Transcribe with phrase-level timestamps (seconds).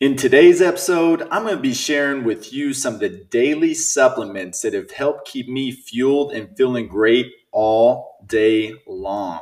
[0.00, 4.60] In today's episode, I'm going to be sharing with you some of the daily supplements
[4.62, 9.40] that have helped keep me fueled and feeling great all day long.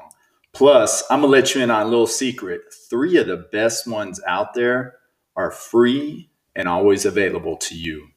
[0.53, 2.61] Plus, I'm going to let you in on a little secret.
[2.91, 4.97] Three of the best ones out there
[5.37, 8.09] are free and always available to you.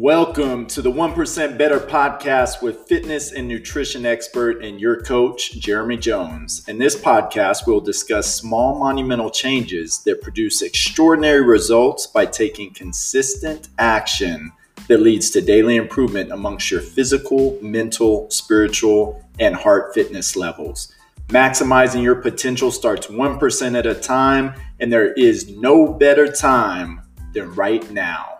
[0.00, 5.96] Welcome to the 1% Better podcast with fitness and nutrition expert and your coach, Jeremy
[5.96, 6.62] Jones.
[6.68, 13.70] In this podcast, we'll discuss small monumental changes that produce extraordinary results by taking consistent
[13.80, 14.52] action
[14.86, 20.94] that leads to daily improvement amongst your physical, mental, spiritual, and heart fitness levels.
[21.26, 27.00] Maximizing your potential starts 1% at a time, and there is no better time
[27.34, 28.37] than right now.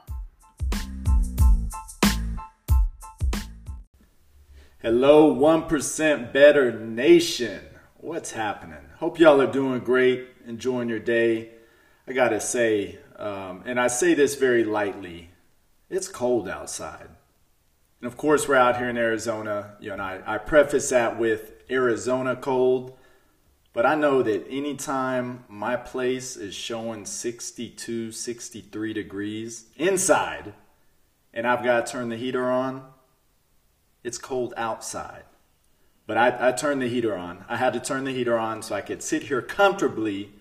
[4.81, 7.63] Hello, 1% Better Nation.
[7.97, 8.79] What's happening?
[8.99, 11.51] Hope y'all are doing great, enjoying your day.
[12.07, 15.31] I gotta say, um, and I say this very lightly,
[15.91, 17.09] it's cold outside.
[18.01, 21.19] And of course, we're out here in Arizona, you know, and I, I preface that
[21.19, 22.97] with Arizona cold,
[23.73, 30.55] but I know that anytime my place is showing 62, 63 degrees inside,
[31.35, 32.85] and I've got to turn the heater on,
[34.09, 35.25] it's cold outside.
[36.07, 37.45] But I, I turned the heater on.
[37.47, 40.33] I had to turn the heater on so I could sit here comfortably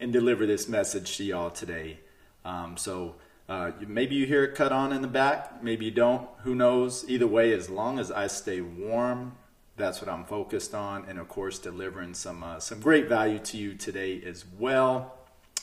[0.00, 2.00] and deliver this message to y'all today.
[2.46, 6.26] Um, so uh, maybe you hear it cut on in the back, maybe you don't.
[6.44, 7.04] Who knows?
[7.08, 9.36] Either way, as long as I stay warm,
[9.76, 13.56] that's what I'm focused on, and of course, delivering some uh, some great value to
[13.58, 15.14] you today as well.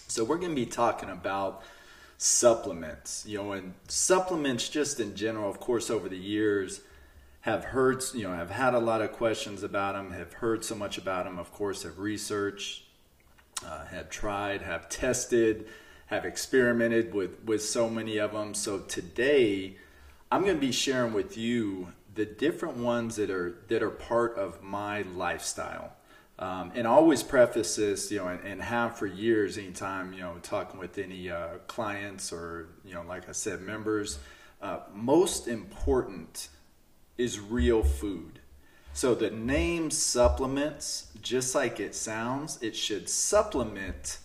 [0.08, 1.64] So we're going to be talking about
[2.20, 5.50] supplements, you know, and supplements just in general.
[5.50, 6.82] Of course, over the years,
[7.42, 10.76] have heard, you know, have had a lot of questions about them, have heard so
[10.76, 12.84] much about them, of course, have researched,
[13.66, 15.68] uh, have tried, have tested,
[16.08, 18.54] have experimented with, with so many of them.
[18.54, 19.78] So today,
[20.32, 24.38] I'm going to be sharing with you the different ones that are that are part
[24.38, 25.94] of my lifestyle.
[26.40, 30.20] Um, and I always preface this, you know, and, and, have for years, anytime, you
[30.20, 34.20] know, talking with any uh, clients or, you know, like I said, members,
[34.62, 36.50] uh, most important
[37.18, 38.40] is real food.
[38.94, 44.20] So the name supplements, just like it sounds, it should supplement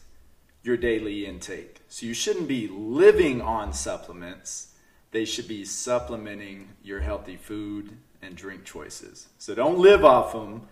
[0.62, 1.80] your daily intake.
[1.88, 4.68] So you shouldn't be living on supplements.
[5.10, 9.28] They should be supplementing your healthy food and drink choices.
[9.38, 10.68] So don't live off them,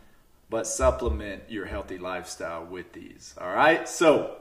[0.48, 3.34] but supplement your healthy lifestyle with these.
[3.38, 3.88] All right?
[3.88, 4.36] So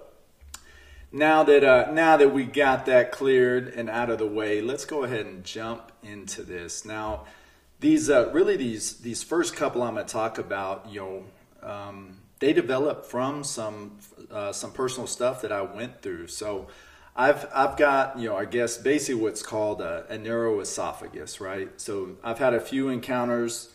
[1.12, 4.86] now that uh, now that we got that cleared and out of the way, let's
[4.86, 6.86] go ahead and jump into this.
[6.86, 7.26] Now,
[7.80, 11.00] these uh, really these these first couple I'm going to talk about, you
[11.62, 13.98] know, um, they developed from some
[14.32, 16.28] uh, some personal stuff that I went through.
[16.28, 16.68] So
[17.16, 21.70] I've I've got you know I guess basically what's called a, a narrow esophagus, right?
[21.80, 23.74] So I've had a few encounters.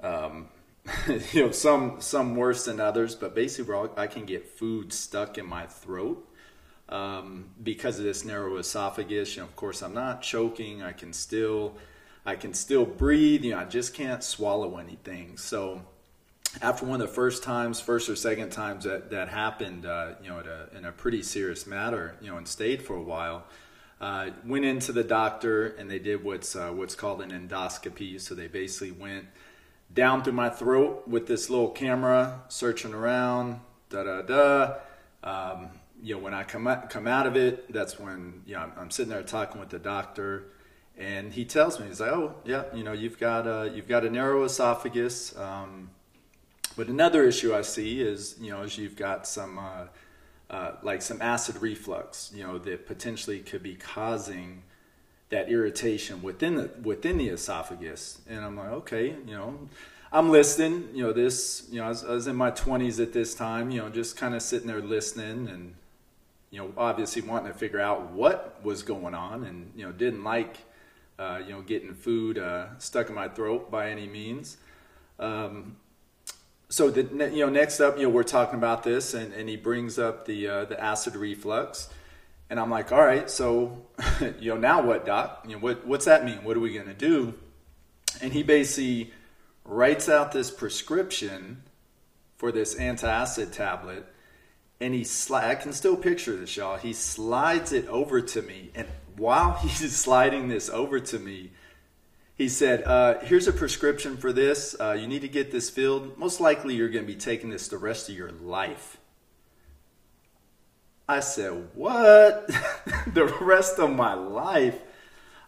[0.00, 0.48] Um,
[1.32, 5.46] you know, some some worse than others, but basically, I can get food stuck in
[5.46, 6.26] my throat
[6.88, 9.36] um, because of this narrow esophagus.
[9.36, 10.82] You know, of course, I'm not choking.
[10.82, 11.76] I can still
[12.30, 13.44] I can still breathe.
[13.44, 15.36] You know, I just can't swallow anything.
[15.36, 15.82] So
[16.62, 20.30] after one of the first times, first or second times that that happened, uh, you
[20.30, 23.44] know, a, in a pretty serious matter, you know, and stayed for a while.
[24.00, 28.20] Uh, went into the doctor and they did what's uh, what's called an endoscopy.
[28.20, 29.26] So they basically went
[29.92, 33.58] down through my throat with this little camera, searching around,
[33.88, 34.74] da da da.
[35.24, 35.70] Um,
[36.00, 38.72] you know, when I come out, come out of it, that's when you know I'm,
[38.78, 40.44] I'm sitting there talking with the doctor
[41.00, 44.04] and he tells me he's like, "Oh, yeah, you know, you've got a you've got
[44.04, 45.90] a narrow esophagus." Um,
[46.76, 49.86] but another issue I see is, you know, is you've got some uh,
[50.50, 54.62] uh, like some acid reflux, you know, that potentially could be causing
[55.30, 58.20] that irritation within the within the esophagus.
[58.28, 59.58] And I'm like, okay, you know,
[60.12, 60.88] I'm listening.
[60.92, 63.70] You know, this, you know, I was, I was in my 20s at this time.
[63.70, 65.74] You know, just kind of sitting there listening and
[66.50, 70.24] you know, obviously wanting to figure out what was going on, and you know, didn't
[70.24, 70.56] like
[71.20, 74.56] uh, you know, getting food uh, stuck in my throat by any means.
[75.18, 75.76] Um,
[76.70, 79.56] so the, you know, next up, you know, we're talking about this, and, and he
[79.56, 81.90] brings up the uh, the acid reflux,
[82.48, 83.86] and I'm like, all right, so
[84.40, 85.44] you know, now what, doc?
[85.46, 86.42] You know, what what's that mean?
[86.42, 87.34] What are we gonna do?
[88.22, 89.12] And he basically
[89.64, 91.64] writes out this prescription
[92.38, 94.06] for this antacid tablet,
[94.80, 96.78] and he sli- I can still picture this, y'all.
[96.78, 98.86] He slides it over to me, and
[99.20, 101.52] while he's sliding this over to me,
[102.34, 104.74] he said, uh, "Here's a prescription for this.
[104.80, 106.16] Uh, you need to get this filled.
[106.16, 108.96] Most likely, you're going to be taking this the rest of your life."
[111.06, 112.46] I said, "What?
[113.14, 114.80] the rest of my life?"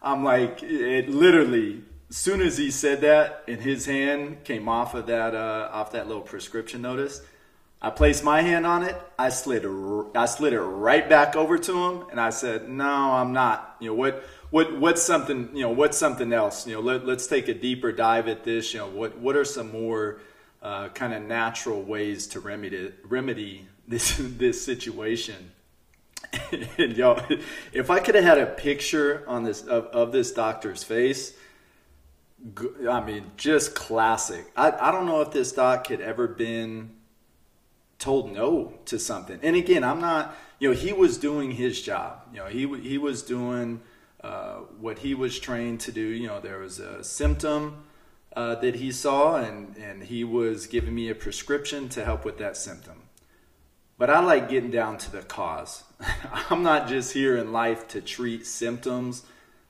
[0.02, 1.84] I'm like, it literally.
[2.10, 5.92] As soon as he said that, and his hand came off of that uh, off
[5.92, 7.22] that little prescription notice,
[7.84, 8.96] I placed my hand on it.
[9.19, 9.67] I slid
[10.14, 13.76] I slid it right back over to him, and I said, "No, I'm not.
[13.81, 14.23] You know what?
[14.50, 15.50] What what's something?
[15.52, 16.64] You know what's something else?
[16.64, 18.73] You know, let, let's take a deeper dive at this.
[18.73, 20.20] You know, what what are some more
[20.62, 25.50] uh, kind of natural ways to remedy remedy this this situation?"
[26.78, 27.20] and y'all,
[27.73, 31.35] if I could have had a picture on this of, of this doctor's face,
[32.88, 34.46] I mean, just classic.
[34.56, 36.93] I, I don't know if this doc had ever been
[38.02, 39.38] told no to something.
[39.43, 42.22] And again, I'm not, you know, he was doing his job.
[42.32, 43.81] You know, he he was doing
[44.20, 46.00] uh, what he was trained to do.
[46.00, 47.84] You know, there was a symptom
[48.34, 52.38] uh, that he saw, and and he was giving me a prescription to help with
[52.38, 53.04] that symptom.
[53.99, 55.84] But I like getting down to the cause.
[56.50, 59.25] I'm not just here in life to treat symptoms.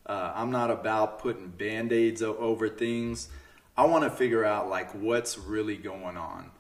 [0.07, 3.29] Uh, I'm not about putting band aids over things.
[3.77, 6.51] I want to figure out like what's really going on.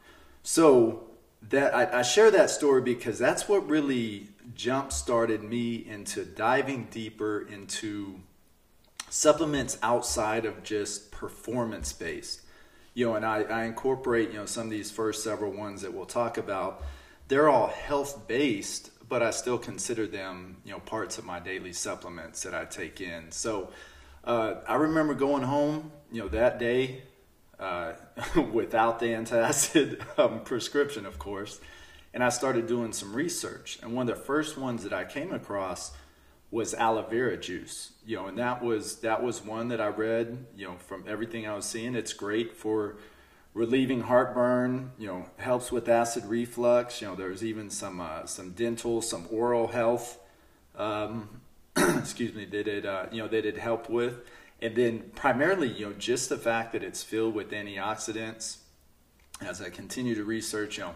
[0.43, 1.09] So
[1.51, 6.89] that I, I share that story because that's what really jump started me into diving
[6.91, 8.21] deeper into
[9.09, 12.43] supplements outside of just performance based.
[12.95, 15.93] You know, and I, I incorporate, you know, some of these first several ones that
[15.93, 16.83] we'll talk about.
[17.29, 21.73] They're all health based, but I still consider them, you know, parts of my daily
[21.73, 23.31] supplements that I take in.
[23.31, 23.71] So
[24.25, 27.03] uh, I remember going home, you know, that day
[27.59, 27.93] uh,
[28.53, 31.61] without the antacid um, prescription, of course.
[32.15, 33.79] And I started doing some research.
[33.83, 35.93] And one of the first ones that I came across
[36.51, 37.93] was aloe vera juice.
[38.05, 40.47] You know, and that was that was one that I read.
[40.57, 42.97] You know, from everything I was seeing, it's great for
[43.55, 44.93] relieving heartburn.
[44.99, 47.01] You know, helps with acid reflux.
[47.01, 50.19] You know, there's even some uh, some dental, some oral health.
[50.77, 51.41] Um,
[51.77, 54.21] excuse me, that it uh, you know that it helped with
[54.63, 58.59] and then primarily, you know, just the fact that it's filled with antioxidants.
[59.41, 60.95] As I continue to research, you know,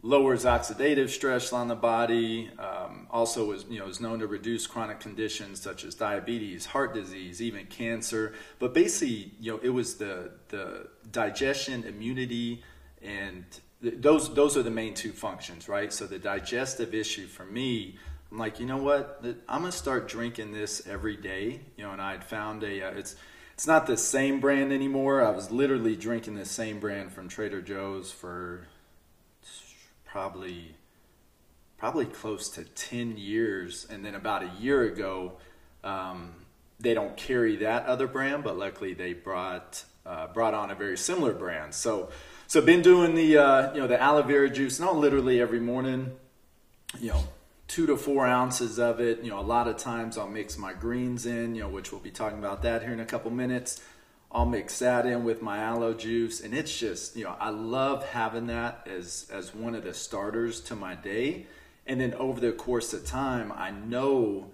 [0.00, 2.50] lowers oxidative stress on the body.
[2.58, 6.94] Um, also, is you know is known to reduce chronic conditions such as diabetes, heart
[6.94, 8.32] disease, even cancer.
[8.58, 12.62] But basically, you know, it was the the digestion, immunity,
[13.02, 13.44] and
[13.82, 15.92] th- those those are the main two functions, right?
[15.92, 17.98] So the digestive issue for me
[18.34, 19.20] I'm like, you know what?
[19.48, 21.60] I'm gonna start drinking this every day.
[21.76, 22.88] You know, and I had found a.
[22.88, 23.14] Uh, it's
[23.52, 25.24] it's not the same brand anymore.
[25.24, 28.66] I was literally drinking the same brand from Trader Joe's for
[30.04, 30.74] probably
[31.78, 35.34] probably close to 10 years and then about a year ago
[35.84, 36.34] um,
[36.80, 40.96] they don't carry that other brand but luckily they brought uh, brought on a very
[40.96, 42.08] similar brand so
[42.46, 46.12] so been doing the uh, you know the aloe vera juice not literally every morning
[47.00, 47.24] you know
[47.68, 49.22] two to four ounces of it.
[49.22, 52.00] You know, a lot of times I'll mix my greens in, you know, which we'll
[52.00, 53.82] be talking about that here in a couple minutes.
[54.30, 58.04] I'll mix that in with my aloe juice, and it's just, you know, I love
[58.08, 61.46] having that as as one of the starters to my day.
[61.86, 64.50] And then over the course of time, I know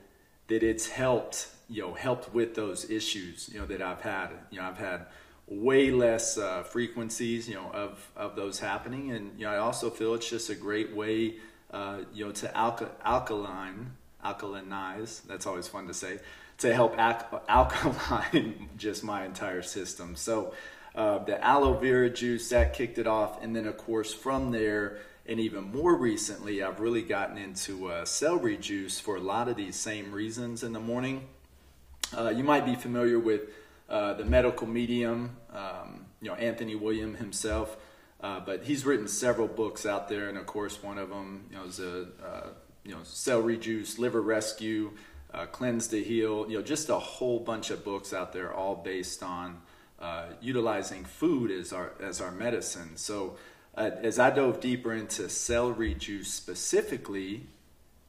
[0.49, 4.31] that it's helped, you know, helped with those issues, you know, that I've had.
[4.51, 5.07] You know, I've had
[5.47, 9.89] way less uh, frequencies, you know, of of those happening, and you know, I also
[9.89, 11.37] feel it's just a great way
[11.73, 13.93] uh, you know, to alka- alkaline,
[14.25, 15.23] alkalinize.
[15.27, 16.19] That's always fun to say.
[16.59, 20.17] To help al- alkaline just my entire system.
[20.17, 20.55] So
[20.95, 24.99] uh, the aloe vera juice that kicked it off, and then of course from there,
[25.27, 29.57] and even more recently, I've really gotten into uh, celery juice for a lot of
[29.57, 31.29] these same reasons in the morning.
[32.17, 33.43] Uh, you might be familiar with
[33.89, 37.77] uh, the medical medium, um, you know, Anthony William himself.
[38.23, 41.57] Uh, but he's written several books out there, and of course, one of them you
[41.57, 42.49] know, is a uh,
[42.85, 44.93] you know celery juice, liver rescue,
[45.33, 46.47] uh, cleanse to heal.
[46.49, 49.63] You know, just a whole bunch of books out there, all based on
[49.99, 52.97] uh, utilizing food as our as our medicine.
[52.97, 53.37] So,
[53.75, 57.47] uh, as I dove deeper into celery juice specifically,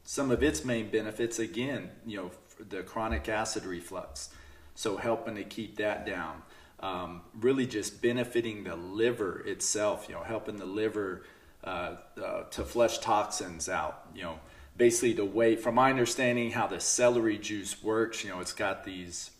[0.03, 4.29] some of its main benefits, again, you know, the chronic acid reflux,
[4.75, 6.43] so helping to keep that down
[6.81, 11.23] um, really just benefiting the liver itself, you know, helping the liver
[11.63, 14.39] uh, uh, to flush toxins out, you know,
[14.77, 18.83] basically the way, from my understanding, how the celery juice works, you know, it's got
[18.83, 19.31] these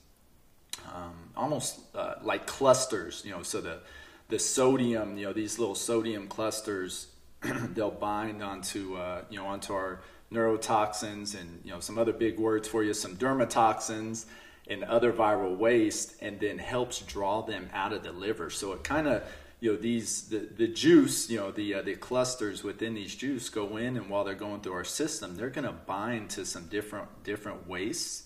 [0.93, 3.79] um, almost uh, like clusters, you know, so the,
[4.29, 7.07] the sodium, you know, these little sodium clusters,
[7.74, 12.39] they'll bind onto, uh, you know, onto our neurotoxins and, you know, some other big
[12.39, 14.25] words for you, some dermatoxins,
[14.68, 18.50] and other viral waste and then helps draw them out of the liver.
[18.50, 19.24] So it kind of
[19.62, 23.48] you know these the, the juice you know the uh, the clusters within these juice
[23.48, 26.65] go in and while they're going through our system they're going to bind to some
[26.65, 28.24] different different wastes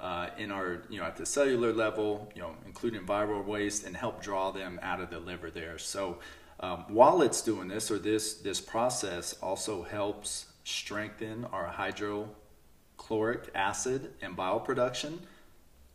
[0.00, 3.96] uh, in our you know at the cellular level you know including viral waste and
[3.96, 6.18] help draw them out of the liver there so
[6.60, 14.12] um, while it's doing this or this this process also helps strengthen our hydrochloric acid
[14.20, 15.20] and bile production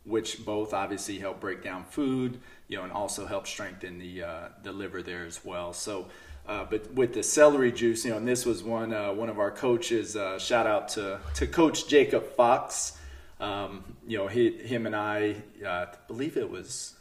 [0.04, 4.48] which both obviously help break down food, you know, and also help strengthen the uh,
[4.62, 5.72] the liver there as well.
[5.72, 6.06] So,
[6.46, 9.38] uh, but with the celery juice, you know, and this was one uh, one of
[9.38, 10.16] our coaches.
[10.16, 12.98] Uh, shout out to to Coach Jacob Fox.
[13.40, 16.94] Um, you know, he, him and I, uh, I believe it was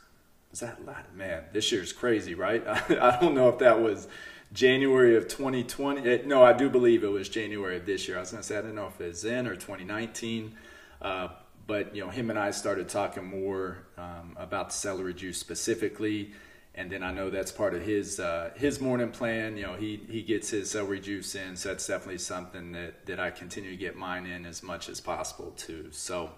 [0.52, 1.44] was that man.
[1.54, 2.66] This year's crazy, right?
[2.68, 4.08] I, don't know if that was.
[4.54, 6.10] January of 2020.
[6.10, 8.16] Eh, no, I do believe it was January of this year.
[8.16, 10.56] I was going to say, I don't know if it's in or 2019.
[11.02, 11.28] Uh,
[11.68, 16.32] but you know, him and I started talking more um, about celery juice specifically,
[16.74, 19.58] and then I know that's part of his uh, his morning plan.
[19.58, 23.20] You know, he he gets his celery juice in, so that's definitely something that that
[23.20, 25.90] I continue to get mine in as much as possible too.
[25.92, 26.32] So,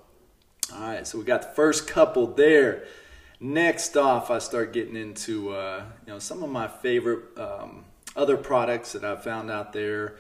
[0.74, 2.86] all right, so we got the first couple there.
[3.40, 8.36] Next off, I start getting into uh, you know some of my favorite um, other
[8.36, 10.16] products that I've found out there.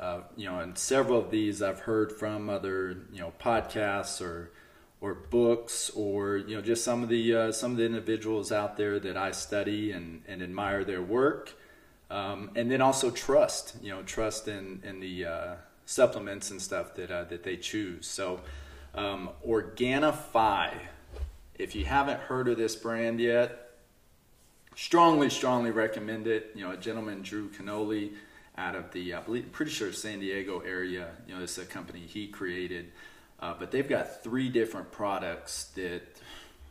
[0.00, 4.50] Uh, you know, and several of these I've heard from other you know podcasts or
[5.02, 8.78] or books or you know just some of the uh, some of the individuals out
[8.78, 11.52] there that I study and, and admire their work,
[12.10, 15.54] um, and then also trust you know trust in in the uh,
[15.84, 18.06] supplements and stuff that uh, that they choose.
[18.06, 18.40] So
[18.94, 20.78] um, Organifi,
[21.58, 23.72] if you haven't heard of this brand yet,
[24.74, 26.52] strongly strongly recommend it.
[26.54, 28.12] You know, a gentleman Drew Canole
[28.60, 31.08] out of the, I believe, pretty sure San Diego area.
[31.26, 32.92] You know, it's a company he created,
[33.40, 36.02] uh, but they've got three different products that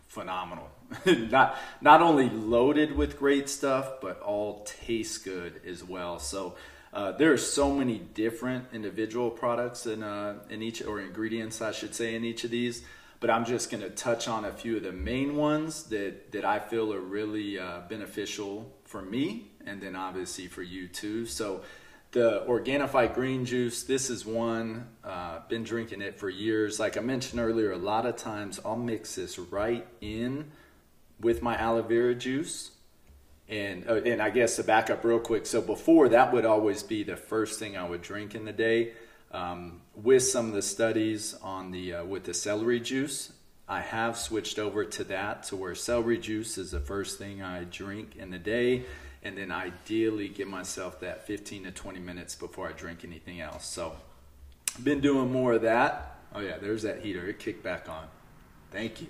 [0.07, 0.69] phenomenal.
[1.05, 6.19] not not only loaded with great stuff, but all taste good as well.
[6.19, 6.55] So.
[6.91, 11.71] Uh, there are so many different individual products in uh, in each or ingredients, I
[11.71, 12.81] should say, in each of these.
[13.19, 16.45] But I'm just going to touch on a few of the main ones that that
[16.45, 21.25] I feel are really uh, beneficial for me, and then obviously for you too.
[21.25, 21.61] So
[22.11, 26.79] the Organifi green juice, this is one, uh, been drinking it for years.
[26.79, 30.51] Like I mentioned earlier, a lot of times I'll mix this right in
[31.19, 32.71] with my aloe vera juice.
[33.47, 36.83] And, uh, and I guess to back up real quick, so before that would always
[36.83, 38.93] be the first thing I would drink in the day.
[39.31, 43.31] Um, with some of the studies on the uh, with the celery juice,
[43.67, 47.63] I have switched over to that to where celery juice is the first thing I
[47.65, 48.85] drink in the day
[49.23, 53.65] and then ideally give myself that 15 to 20 minutes before I drink anything else.
[53.65, 53.95] So
[54.83, 56.17] been doing more of that.
[56.33, 57.27] Oh yeah, there's that heater.
[57.27, 58.07] It kicked back on.
[58.71, 59.07] Thank you.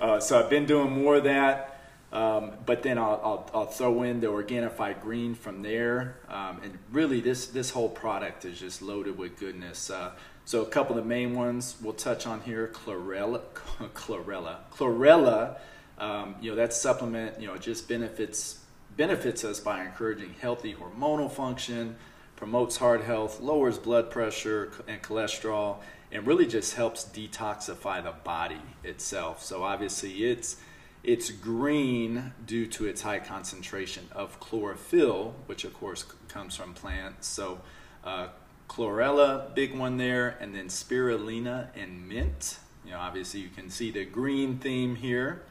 [0.00, 1.70] Uh, so I've been doing more of that.
[2.12, 6.18] Um, but then I'll, I'll, I'll, throw in the Organifi Green from there.
[6.28, 9.90] Um, and really, this, this whole product is just loaded with goodness.
[9.90, 10.12] Uh,
[10.44, 13.40] so a couple of the main ones we'll touch on here: chlorella,
[13.94, 15.58] chlorella, chlorella.
[15.98, 17.40] Um, you know that supplement.
[17.40, 18.60] You know, just benefits
[18.96, 21.96] benefits us by encouraging healthy hormonal function,
[22.36, 25.78] promotes heart health, lowers blood pressure and cholesterol,
[26.12, 29.42] and really just helps detoxify the body itself.
[29.42, 30.56] So obviously it's
[31.02, 37.26] it's green due to its high concentration of chlorophyll, which of course comes from plants.
[37.26, 37.60] So
[38.02, 38.28] uh,
[38.68, 42.58] chlorella, big one there, and then spirulina and mint.
[42.86, 45.42] You know, obviously you can see the green theme here.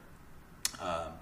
[0.81, 1.13] Um,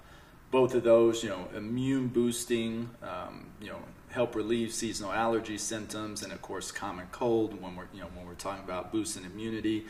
[0.52, 3.78] both of those, you know, immune boosting, um, you know,
[4.10, 8.26] help relieve seasonal allergy symptoms, and of course, common cold when we're, you know, when
[8.26, 9.86] we're talking about boosting immunity.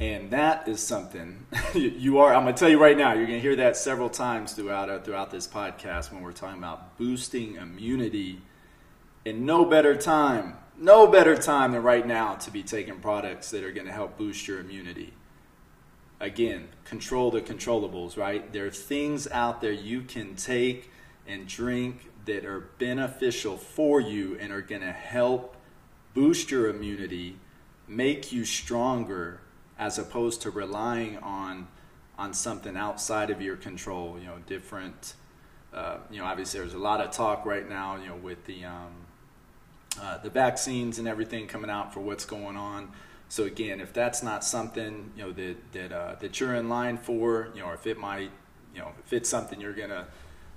[0.00, 2.34] And that is something you are.
[2.34, 3.12] I'm going to tell you right now.
[3.12, 6.58] You're going to hear that several times throughout uh, throughout this podcast when we're talking
[6.58, 8.42] about boosting immunity.
[9.24, 13.62] And no better time, no better time than right now to be taking products that
[13.62, 15.14] are going to help boost your immunity
[16.20, 18.52] again, control the controllables, right?
[18.52, 20.90] There are things out there you can take
[21.26, 25.56] and drink that are beneficial for you and are going to help
[26.14, 27.36] boost your immunity,
[27.86, 29.40] make you stronger,
[29.78, 31.68] as opposed to relying on
[32.16, 34.16] on something outside of your control.
[34.18, 35.14] You know, different.
[35.72, 37.96] Uh, you know, obviously, there's a lot of talk right now.
[37.96, 38.92] You know, with the um,
[40.00, 42.90] uh, the vaccines and everything coming out for what's going on.
[43.28, 46.98] So again, if that's not something you know that that uh, that you're in line
[46.98, 48.30] for, you know, or if it might,
[48.74, 50.06] you know, if it's something you're gonna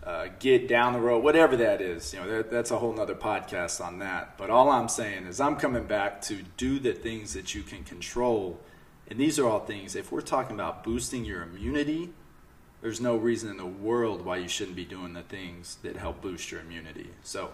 [0.03, 3.15] uh, get down the road, whatever that is, you know, that, that's a whole nother
[3.15, 4.37] podcast on that.
[4.37, 7.83] But all I'm saying is, I'm coming back to do the things that you can
[7.83, 8.61] control
[9.09, 12.09] And these are all things, if we're talking about boosting your immunity,
[12.81, 16.21] there's no reason in the world why you shouldn't be doing the things that help
[16.21, 17.11] boost your immunity.
[17.23, 17.51] So,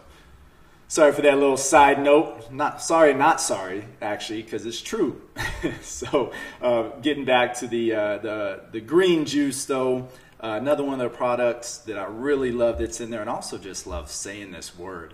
[0.88, 2.52] sorry for that little side note.
[2.52, 5.22] Not sorry, not sorry, actually, because it's true.
[5.82, 10.10] so, uh, getting back to the uh, the the green juice, though,
[10.40, 13.58] uh, another one of the products that I really love that's in there, and also
[13.58, 15.14] just love saying this word,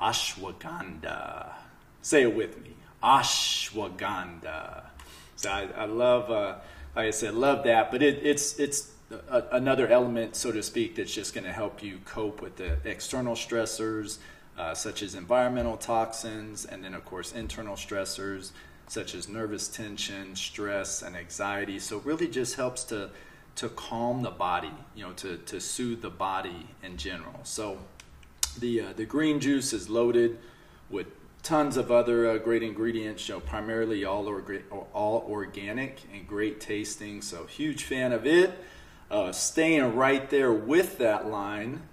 [0.00, 1.52] ashwagandha.
[2.02, 4.84] Say it with me, ashwagandha.
[5.36, 6.56] So I, I love, uh,
[6.96, 7.90] like I said, love that.
[7.90, 11.82] But it, it's it's a, another element, so to speak, that's just going to help
[11.82, 14.18] you cope with the external stressors,
[14.58, 18.50] uh, such as environmental toxins, and then of course internal stressors
[18.86, 21.78] such as nervous tension, stress, and anxiety.
[21.78, 23.10] So really just helps to
[23.56, 27.40] to calm the body, you know, to, to soothe the body in general.
[27.42, 27.78] So
[28.58, 30.38] the uh, the green juice is loaded
[30.90, 31.06] with
[31.42, 34.62] tons of other uh, great ingredients, you know, primarily all, orga-
[34.92, 37.22] all organic and great tasting.
[37.22, 38.50] So, huge fan of it.
[39.10, 41.87] Uh, staying right there with that line.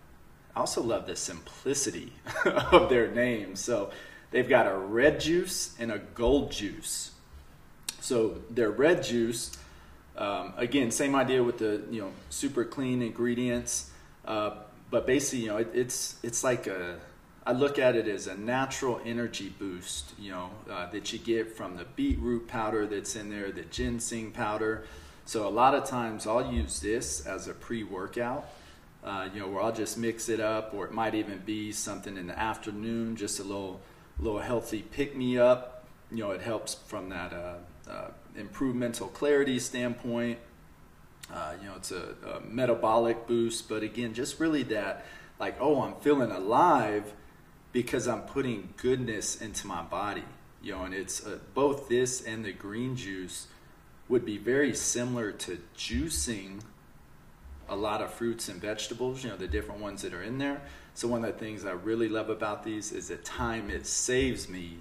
[0.55, 2.13] I also love the simplicity
[2.45, 3.55] of their name.
[3.55, 3.91] So,
[4.31, 7.11] they've got a red juice and a gold juice.
[8.01, 9.57] So, their red juice,
[10.17, 13.91] um, again, same idea with the you know super clean ingredients,
[14.25, 14.51] uh,
[14.89, 16.99] but basically, you know, it, it's it's like a
[17.47, 21.55] I look at it as a natural energy boost, you know, uh, that you get
[21.55, 24.87] from the beetroot powder that's in there, the ginseng powder.
[25.25, 28.49] So a lot of times I'll use this as a pre-workout,
[29.05, 32.17] uh, you know, where I'll just mix it up, or it might even be something
[32.17, 33.79] in the afternoon, just a little,
[34.19, 35.85] little healthy pick-me-up.
[36.11, 40.39] You know, it helps from that uh, uh improved mental clarity standpoint.
[41.31, 45.05] Uh, you know, it's a, a metabolic boost, but again, just really that,
[45.39, 47.13] like, oh, I'm feeling alive
[47.71, 50.23] because I'm putting goodness into my body.
[50.63, 53.47] You know, and it's uh, both this and the green juice
[54.09, 56.61] would be very similar to juicing
[57.69, 60.61] a lot of fruits and vegetables, you know, the different ones that are in there.
[60.93, 64.47] So one of the things I really love about these is the time it saves
[64.47, 64.77] me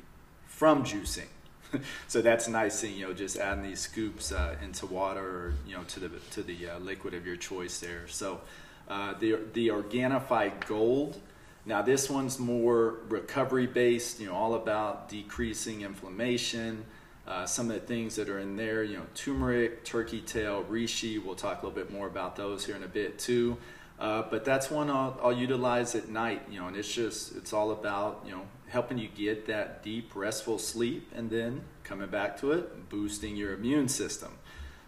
[0.46, 1.28] from juicing.
[2.08, 5.74] so that's nice thing, you know, just adding these scoops uh, into water or, you
[5.74, 8.06] know, to the, to the uh, liquid of your choice there.
[8.08, 8.40] So
[8.88, 11.20] uh, the, the Organifi Gold,
[11.66, 16.84] now this one's more recovery based, you know, all about decreasing inflammation.
[17.26, 21.22] Uh, some of the things that are in there, you know, turmeric, turkey tail, reishi.
[21.22, 23.56] We'll talk a little bit more about those here in a bit too.
[23.98, 27.52] Uh, but that's one I'll, I'll, utilize at night, you know, and it's just it's
[27.52, 32.38] all about you know helping you get that deep restful sleep, and then coming back
[32.40, 34.32] to it, boosting your immune system.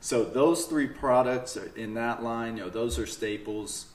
[0.00, 3.86] So those three products are in that line, you know, those are staples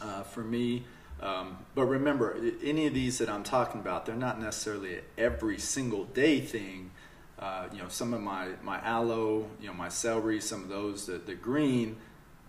[0.00, 0.84] uh, for me.
[1.20, 6.04] Um, but remember, any of these that I'm talking about, they're not necessarily every single
[6.04, 6.92] day thing.
[7.40, 11.06] Uh, you know, some of my, my aloe, you know, my celery, some of those,
[11.06, 11.96] the, the green,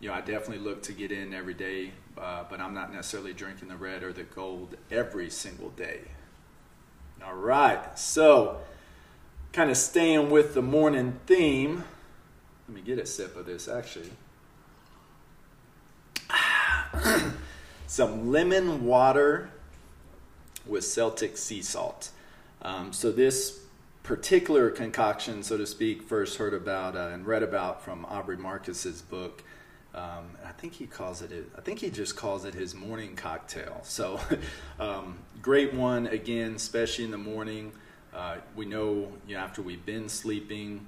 [0.01, 3.33] you know, I definitely look to get in every day, uh, but I'm not necessarily
[3.33, 6.01] drinking the red or the gold every single day.
[7.23, 8.57] All right, so
[9.53, 11.85] kind of staying with the morning theme.
[12.67, 14.09] Let me get a sip of this actually.
[17.87, 19.51] some lemon water
[20.65, 22.09] with Celtic sea salt.
[22.61, 23.59] Um, so this
[24.03, 29.01] particular concoction, so to speak, first heard about uh, and read about from Aubrey Marcus's
[29.01, 29.43] book.
[29.93, 31.31] Um, I think he calls it.
[31.57, 33.81] I think he just calls it his morning cocktail.
[33.83, 34.19] So,
[34.79, 37.73] um, great one again, especially in the morning.
[38.13, 40.85] Uh, we know, you know after we've been sleeping,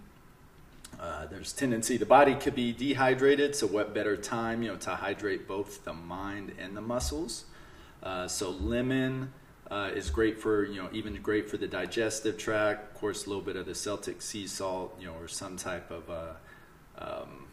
[0.99, 4.91] uh, there's tendency the body could be dehydrated, so what better time, you know, to
[4.91, 7.45] hydrate both the mind and the muscles.
[8.01, 9.31] Uh, so lemon
[9.73, 12.91] uh, is great for, you know, even great for the digestive tract.
[12.91, 15.89] Of course, a little bit of the Celtic sea salt, you know, or some type
[15.89, 16.33] of uh,
[16.99, 17.47] um,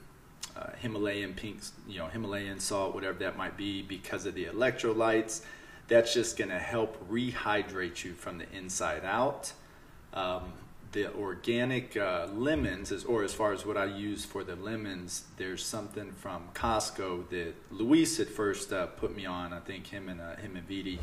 [0.54, 5.40] uh, Himalayan pink, you know, Himalayan salt, whatever that might be, because of the electrolytes.
[5.88, 9.54] That's just going to help rehydrate you from the inside out.
[10.12, 10.52] Um,
[10.92, 15.24] the organic uh, lemons, is, or as far as what I use for the lemons,
[15.38, 19.54] there's something from Costco that Luis had first uh, put me on.
[19.54, 21.00] I think him and uh, him and Viti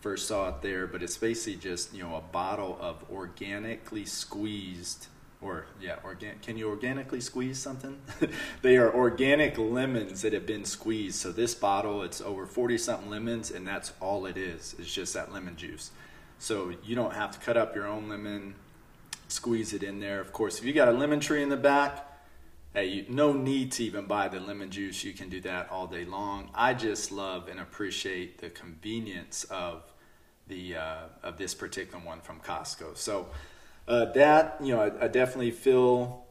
[0.00, 5.06] first saw it there, but it's basically just you know a bottle of organically squeezed,
[5.40, 6.36] or yeah, organ.
[6.42, 8.00] Can you organically squeeze something?
[8.62, 11.16] they are organic lemons that have been squeezed.
[11.16, 14.74] So this bottle, it's over forty something lemons, and that's all it is.
[14.78, 15.90] It's just that lemon juice.
[16.38, 18.54] So you don't have to cut up your own lemon
[19.28, 20.20] squeeze it in there.
[20.20, 22.06] Of course, if you got a lemon tree in the back,
[22.76, 25.02] hey, you, no need to even buy the lemon juice.
[25.02, 26.50] You can do that all day long.
[26.54, 29.94] I just love and appreciate the convenience of
[30.46, 32.96] the uh, of this particular one from Costco.
[32.98, 33.28] So
[33.88, 36.26] uh, that you know, I, I, definitely feel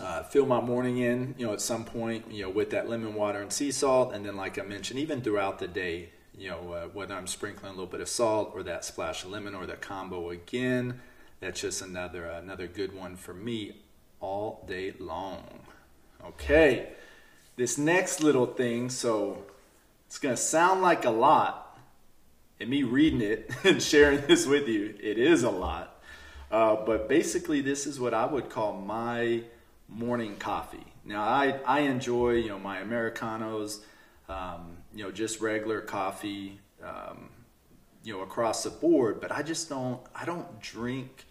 [0.00, 3.14] uh, fill my morning in, you know, at some point, you know, with that lemon
[3.14, 6.72] water and sea salt, and then, like I mentioned, even throughout the day, you know,
[6.72, 9.66] uh, whether I'm sprinkling a little bit of salt or that splash of lemon or
[9.66, 11.02] the combo again,
[11.40, 13.82] that's just another another good one for me
[14.20, 15.44] all day long.
[16.24, 16.88] Okay,
[17.56, 19.44] this next little thing, so
[20.06, 21.78] it's gonna sound like a lot,
[22.60, 26.02] and me reading it and sharing this with you, it is a lot.
[26.50, 29.42] Uh, but basically, this is what I would call my
[29.88, 30.84] morning coffee.
[31.04, 33.80] Now, I, I enjoy, you know, my Americanos,
[34.28, 37.30] um, you know, just regular coffee, um,
[38.02, 41.26] you know, across the board, but I just don't, I don't drink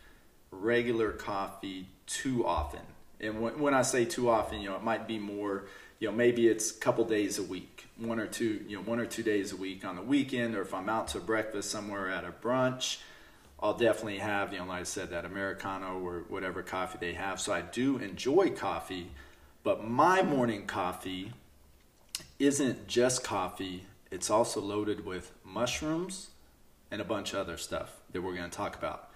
[0.52, 2.82] regular coffee too often.
[3.20, 5.66] And when, when I say too often, you know, it might be more,
[6.00, 9.00] you know, maybe it's a couple days a week, one or two, you know, one
[9.00, 12.10] or two days a week on the weekend, or if I'm out to breakfast somewhere
[12.10, 12.98] at a brunch,
[13.60, 17.42] I'll definitely have, you know, like I said, that Americano or whatever coffee they have.
[17.42, 19.12] So I do enjoy coffee,
[19.64, 21.34] but my morning coffee
[22.40, 26.30] isn't just coffee, it's also loaded with mushrooms
[26.92, 29.07] and a bunch of other stuff that we're going to talk about.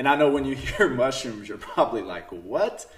[0.00, 2.90] And I know when you hear mushrooms, you're probably like, what?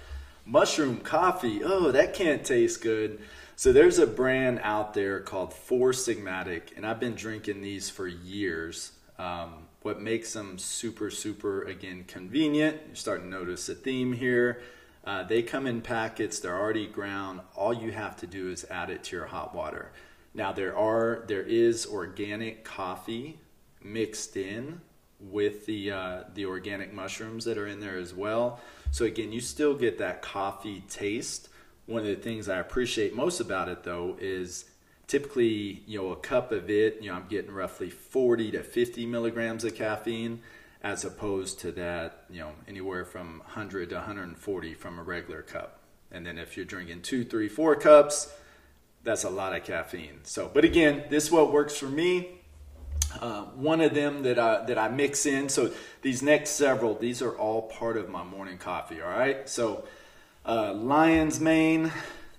[0.45, 1.61] Mushroom coffee?
[1.61, 3.19] Oh, that can't taste good.
[3.57, 8.07] So there's a brand out there called Four Sigmatic, and I've been drinking these for
[8.07, 8.93] years.
[9.19, 14.61] Um, what makes them super, super, again, convenient, you're starting to notice a theme here.
[15.03, 17.41] Uh, they come in packets, they're already ground.
[17.53, 19.91] All you have to do is add it to your hot water.
[20.33, 23.39] Now there are there is organic coffee
[23.83, 24.79] mixed in
[25.29, 28.59] with the uh, the organic mushrooms that are in there as well.
[28.91, 31.49] So again, you still get that coffee taste.
[31.85, 34.65] One of the things I appreciate most about it though is
[35.07, 39.05] typically you know a cup of it you know i'm getting roughly 40 to 50
[39.05, 40.41] milligrams of caffeine
[40.81, 45.79] as opposed to that you know anywhere from 100 to 140 from a regular cup
[46.11, 48.33] and then if you're drinking two three four cups
[49.03, 52.39] that's a lot of caffeine so but again this is what works for me
[53.21, 55.71] uh, one of them that I, that I mix in so
[56.01, 59.85] these next several these are all part of my morning coffee all right so
[60.45, 61.91] uh, lion's mane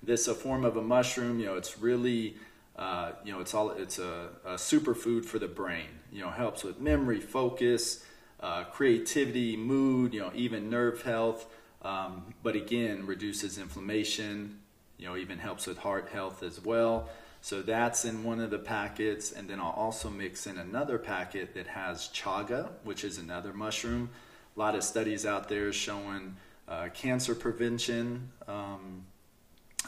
[0.03, 2.37] this a form of a mushroom you know it's really
[2.77, 5.89] uh, you know, it's all it's a, a superfood for the brain.
[6.13, 8.05] You know, helps with memory, focus,
[8.41, 10.13] uh, creativity, mood.
[10.13, 11.47] You know, even nerve health.
[11.83, 14.59] Um, but again, reduces inflammation.
[14.99, 17.09] You know, even helps with heart health as well.
[17.45, 21.53] So that's in one of the packets, and then I'll also mix in another packet
[21.53, 24.09] that has chaga, which is another mushroom.
[24.57, 28.31] A lot of studies out there showing uh, cancer prevention.
[28.49, 29.05] Um,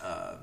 [0.02, 0.34] uh,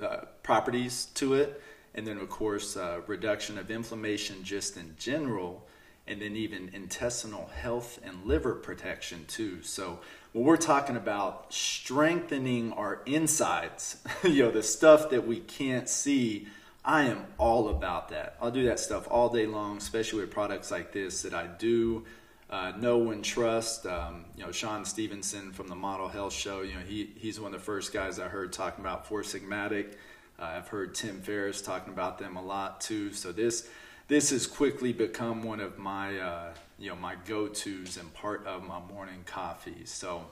[0.00, 1.60] uh, properties to it.
[1.96, 5.66] And then, of course, uh, reduction of inflammation just in general,
[6.06, 9.62] and then even intestinal health and liver protection too.
[9.62, 9.98] So,
[10.44, 16.46] we're talking about strengthening our insides, you know, the stuff that we can't see,
[16.84, 18.36] I am all about that.
[18.40, 22.04] I'll do that stuff all day long, especially with products like this that I do
[22.50, 23.86] uh, know and trust.
[23.86, 26.60] Um, you know, Shawn Stevenson from the Model Health Show.
[26.60, 29.94] You know, he he's one of the first guys I heard talking about Four Sigmatic.
[30.38, 33.10] Uh, I've heard Tim Ferriss talking about them a lot too.
[33.14, 33.68] So this
[34.08, 38.46] this has quickly become one of my uh, you know my go tos and part
[38.46, 39.84] of my morning coffee.
[39.84, 40.26] So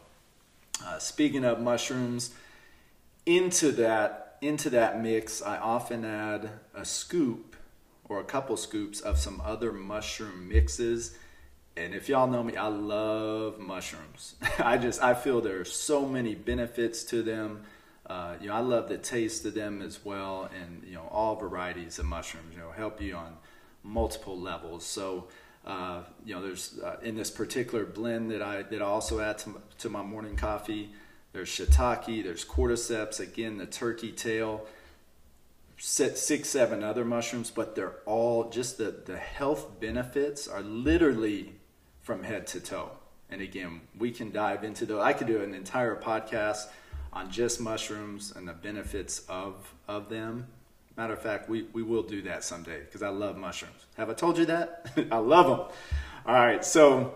[0.84, 2.34] uh, speaking of mushrooms,
[3.26, 7.56] into that into that mix, I often add a scoop
[8.08, 11.16] or a couple scoops of some other mushroom mixes
[11.76, 14.36] and if y'all know me, I love mushrooms.
[14.58, 17.64] I just I feel there are so many benefits to them.
[18.06, 21.34] Uh, you know, I love the taste of them as well, and you know, all
[21.36, 22.54] varieties of mushrooms.
[22.54, 23.38] You know, help you on
[23.84, 24.84] multiple levels.
[24.84, 25.28] So,
[25.64, 29.38] uh, you know, there's uh, in this particular blend that I that I also add
[29.38, 30.90] to, to my morning coffee.
[31.32, 34.66] There's shiitake, there's cordyceps, again the turkey tail,
[35.78, 41.52] six, seven other mushrooms, but they're all just the the health benefits are literally
[42.02, 42.90] from head to toe.
[43.30, 45.00] And again, we can dive into those.
[45.02, 46.66] I could do an entire podcast
[47.12, 50.46] on just mushrooms and the benefits of of them.
[50.96, 53.86] Matter of fact, we, we will do that someday because I love mushrooms.
[53.96, 54.86] Have I told you that?
[55.10, 55.76] I love them.
[56.26, 57.14] All right, so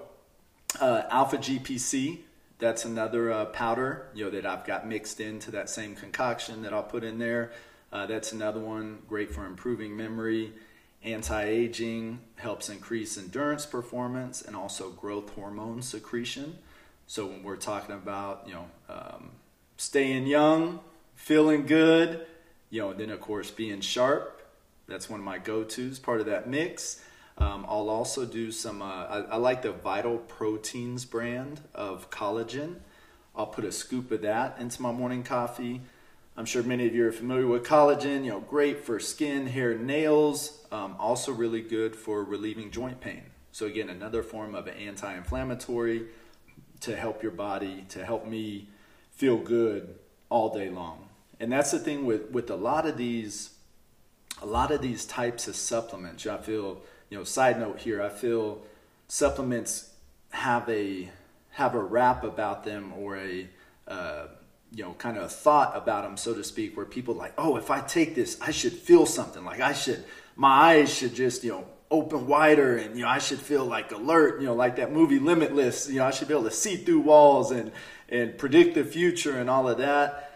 [0.81, 2.21] uh, alpha GPC,
[2.59, 6.73] that's another uh, powder you know that I've got mixed into that same concoction that
[6.73, 7.53] I'll put in there.
[7.93, 10.53] Uh, that's another one great for improving memory
[11.05, 16.59] Anti-aging helps increase endurance performance and also growth hormone secretion.
[17.07, 19.31] So when we're talking about, you know, um,
[19.77, 20.81] staying young,
[21.15, 22.27] feeling good,
[22.71, 24.43] you know, then of course being sharp,
[24.87, 27.03] that's one of my go-tos, part of that mix.
[27.37, 32.77] Um, I'll also do some, uh, I, I, like the Vital Proteins brand of collagen.
[33.37, 35.83] I'll put a scoop of that into my morning coffee.
[36.37, 38.25] I'm sure many of you are familiar with collagen.
[38.25, 40.65] You know, great for skin, hair, nails.
[40.73, 43.23] Um, also really good for relieving joint pain.
[43.53, 46.07] So again, another form of an anti-inflammatory
[46.81, 48.69] to help your body, to help me
[49.13, 49.97] feel good
[50.29, 51.08] all day long.
[51.41, 53.51] And that's the thing with with a lot of these
[54.43, 56.27] a lot of these types of supplements.
[56.27, 58.63] I feel, you know, side note here, I feel
[59.09, 59.91] supplements
[60.31, 61.11] have a
[61.51, 63.49] have a rap about them or a
[63.87, 64.27] uh,
[64.73, 67.71] you know kind of thought about them, so to speak, where people like, oh, if
[67.71, 69.45] I take this, I should feel something.
[69.45, 70.05] Like I should,
[70.37, 73.93] my eyes should just you know open wider and you know I should feel like
[73.93, 76.77] alert, you know, like that movie Limitless, you know, I should be able to see
[76.77, 77.73] through walls and
[78.09, 80.28] and predict the future and all of that.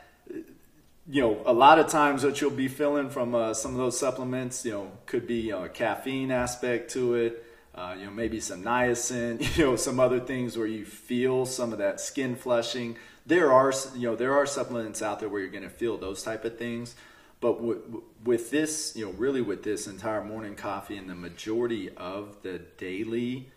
[1.08, 3.98] You know, a lot of times what you'll be feeling from uh, some of those
[3.98, 7.44] supplements, you know, could be a caffeine aspect to it.
[7.74, 11.72] Uh, you know, maybe some niacin, you know, some other things where you feel some
[11.72, 12.96] of that skin flushing.
[13.26, 16.22] There are, you know, there are supplements out there where you're going to feel those
[16.22, 16.94] type of things.
[17.40, 21.90] But w- with this, you know, really with this entire morning coffee and the majority
[21.90, 23.50] of the daily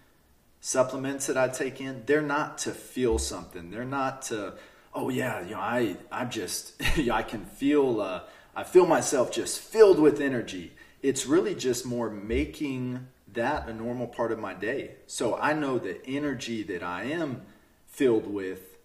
[0.61, 3.69] supplements that I take in, they're not to feel something.
[3.69, 4.53] They're not to,
[4.95, 6.81] oh yeah, you know, I I'm just
[7.11, 8.21] I can feel uh,
[8.55, 10.71] I feel myself just filled with energy.
[11.03, 14.95] It's really just more making that a normal part of my day.
[15.07, 17.41] So I know the energy that I am
[17.85, 18.77] filled with,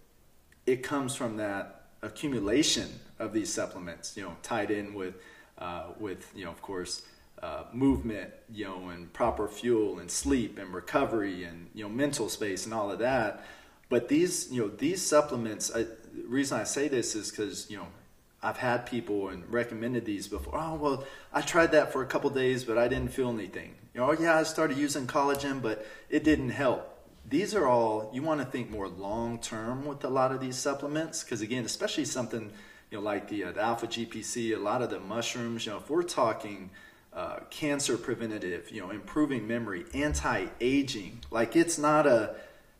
[0.65, 5.15] it comes from that accumulation of these supplements, you know, tied in with,
[5.57, 7.03] uh, with you know, of course,
[7.41, 12.29] uh, movement, you know, and proper fuel and sleep and recovery and you know mental
[12.29, 13.43] space and all of that.
[13.89, 15.71] But these, you know, these supplements.
[16.27, 17.87] Reason I say this is because you know
[18.43, 20.55] I've had people and recommended these before.
[20.55, 23.75] Oh well, I tried that for a couple days, but I didn't feel anything.
[23.93, 26.87] You know, oh yeah, I started using collagen, but it didn't help.
[27.29, 30.57] These are all you want to think more long term with a lot of these
[30.57, 32.51] supplements because again, especially something
[32.91, 35.77] you know, like the, uh, the alpha GPC, a lot of the mushrooms, you know,
[35.77, 36.69] if we're talking
[37.13, 42.35] uh, cancer preventative, you know, improving memory, anti-aging, like it's not a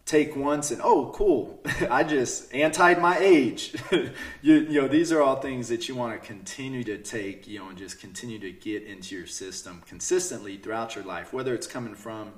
[0.05, 1.61] take once and oh cool
[1.91, 4.11] i just anti my age you,
[4.41, 7.69] you know these are all things that you want to continue to take you know
[7.69, 11.95] and just continue to get into your system consistently throughout your life whether it's coming
[11.95, 12.31] from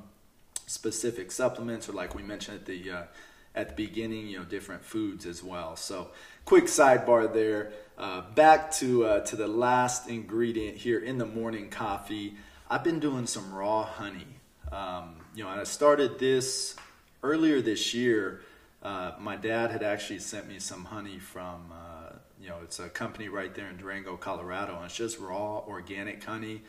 [0.67, 3.03] specific supplements or like we mentioned at the uh,
[3.55, 6.09] at the beginning you know different foods as well so
[6.45, 7.71] quick sidebar there.
[7.97, 12.35] Uh, back to uh, to the last ingredient here in the morning coffee.
[12.69, 14.27] I've been doing some raw honey.
[14.71, 16.75] Um, you know, I started this
[17.23, 18.41] earlier this year.
[18.81, 22.89] Uh, my dad had actually sent me some honey from uh, you know it's a
[22.89, 26.61] company right there in Durango, Colorado, and it's just raw organic honey.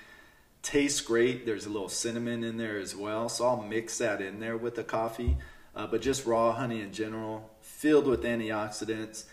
[0.62, 1.44] Tastes great.
[1.44, 4.76] There's a little cinnamon in there as well, so I'll mix that in there with
[4.76, 5.36] the coffee.
[5.76, 9.24] Uh, but just raw honey in general, filled with antioxidants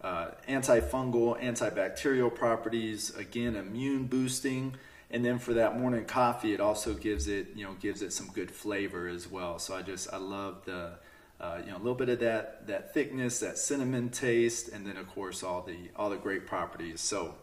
[0.00, 4.74] uh, antifungal, antibacterial properties, again, immune boosting.
[5.10, 8.28] And then for that morning coffee, it also gives it, you know, gives it some
[8.28, 9.58] good flavor as well.
[9.58, 10.92] So I just, I love the,
[11.40, 14.96] uh, you know, a little bit of that, that thickness, that cinnamon taste, and then
[14.96, 17.00] of course all the, all the great properties.
[17.00, 17.36] So,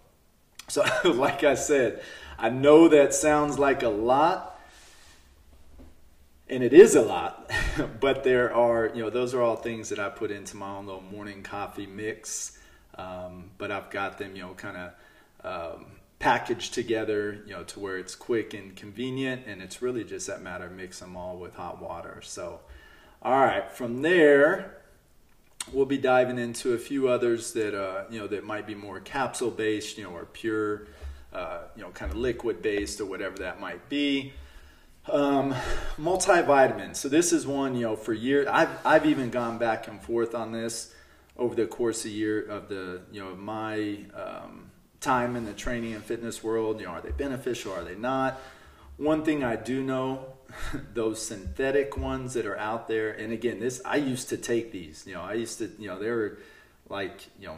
[0.67, 2.03] so like I said,
[2.37, 4.61] I know that sounds like a lot,
[6.47, 7.49] and it is a lot,
[7.99, 10.85] but there are, you know, those are all things that I put into my own
[10.85, 12.59] little morning coffee mix.
[12.97, 14.77] Um, but I've got them, you know, kind
[15.43, 15.85] of um,
[16.19, 20.41] packaged together, you know, to where it's quick and convenient, and it's really just that
[20.41, 22.21] matter mix them all with hot water.
[22.23, 22.61] So,
[23.21, 24.77] all right, from there,
[25.73, 28.99] we'll be diving into a few others that, uh, you know, that might be more
[28.99, 30.87] capsule based, you know, or pure,
[31.33, 34.33] uh, you know, kind of liquid based or whatever that might be.
[35.07, 35.53] Um,
[35.97, 36.95] multivitamin.
[36.95, 38.47] So this is one, you know, for years.
[38.47, 40.93] I've I've even gone back and forth on this
[41.37, 44.64] over the course of year of the you know my um,
[45.05, 46.79] time in the training and fitness world.
[46.79, 47.71] You know, are they beneficial?
[47.71, 48.41] Are they not?
[48.97, 50.25] One thing I do know,
[50.93, 55.05] those synthetic ones that are out there, and again, this I used to take these.
[55.05, 56.39] You know, I used to, you know, they were
[56.89, 57.57] like you know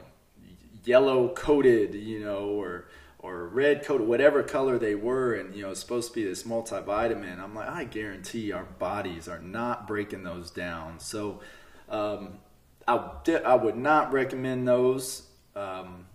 [0.84, 2.86] yellow coated, you know, or
[3.20, 6.44] or red coated, whatever color they were, and you know, it's supposed to be this
[6.44, 7.40] multivitamin.
[7.40, 11.00] I'm like, I guarantee our bodies are not breaking those down.
[11.00, 11.42] So,
[11.90, 12.40] um,
[12.88, 13.12] I,
[13.46, 16.07] I would not recommend those um,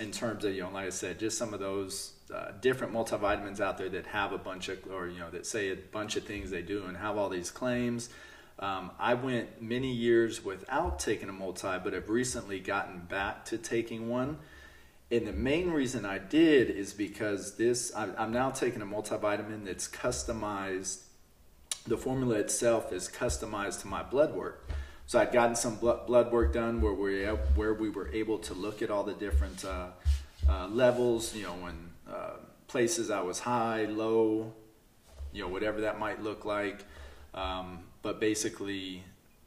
[0.00, 3.60] in terms of, you know, like I said, just some of those uh, different multivitamins
[3.60, 6.24] out there that have a bunch of, or, you know, that say a bunch of
[6.24, 8.08] things they do and have all these claims.
[8.58, 13.58] Um, I went many years without taking a multi, but have recently gotten back to
[13.58, 14.38] taking one.
[15.10, 19.86] And the main reason I did is because this, I'm now taking a multivitamin that's
[19.86, 21.02] customized,
[21.86, 24.68] the formula itself is customized to my blood work.
[25.06, 28.80] So I'd gotten some blood work done where we where we were able to look
[28.80, 29.88] at all the different uh,
[30.48, 32.36] uh, levels, you know, when uh,
[32.68, 34.52] places I was high, low,
[35.32, 36.84] you know, whatever that might look like.
[37.34, 39.02] Um, but basically,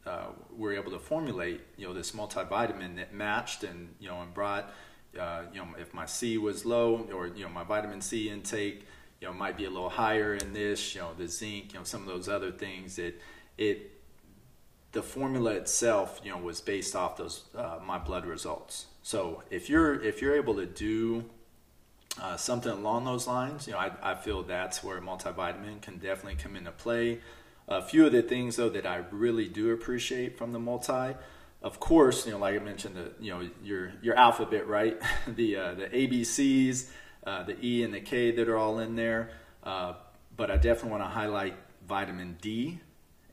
[0.05, 4.21] uh, we are able to formulate, you know, this multivitamin that matched and you know
[4.21, 4.71] and brought,
[5.19, 8.85] uh, you know, if my C was low or you know my vitamin C intake,
[9.21, 11.83] you know, might be a little higher in this, you know, the zinc, you know,
[11.83, 12.99] some of those other things.
[12.99, 13.19] It
[13.57, 13.96] it
[14.97, 18.87] the formula itself, you know, was based off those uh, my blood results.
[19.03, 21.25] So if you're if you're able to do
[22.19, 26.41] uh, something along those lines, you know, I, I feel that's where multivitamin can definitely
[26.41, 27.19] come into play.
[27.67, 31.15] A few of the things though that I really do appreciate from the multi,
[31.61, 34.99] of course, you know, like I mentioned, the you know your your alphabet, right?
[35.27, 36.89] the uh, the ABCs,
[37.23, 39.29] uh, the E and the K that are all in there.
[39.63, 39.93] Uh,
[40.35, 41.55] but I definitely want to highlight
[41.87, 42.79] vitamin D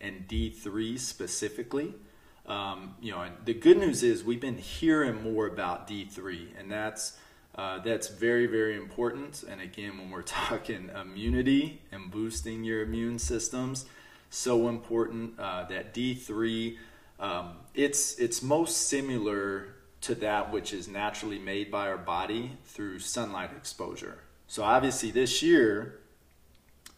[0.04, 1.94] and D3 specifically.
[2.46, 7.16] Um, you know, the good news is we've been hearing more about D3, and that's
[7.54, 9.44] uh, that's very very important.
[9.48, 13.86] And again, when we're talking immunity and boosting your immune systems,
[14.30, 16.76] so important uh, that D3.
[17.20, 19.68] Um, it's it's most similar
[20.02, 24.18] to that which is naturally made by our body through sunlight exposure.
[24.48, 26.00] So obviously this year,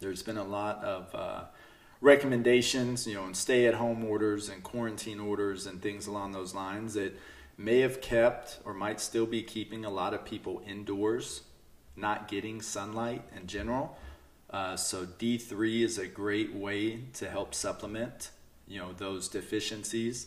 [0.01, 1.45] there's been a lot of uh,
[2.01, 6.55] recommendations, you know, and stay at home orders and quarantine orders and things along those
[6.55, 7.19] lines that
[7.59, 11.43] may have kept or might still be keeping a lot of people indoors,
[11.97, 13.97] not getting sunlight in general.
[14.51, 18.31] Uh, so D3 is a great way to help supplement,
[18.69, 20.27] you know, those deficiencies.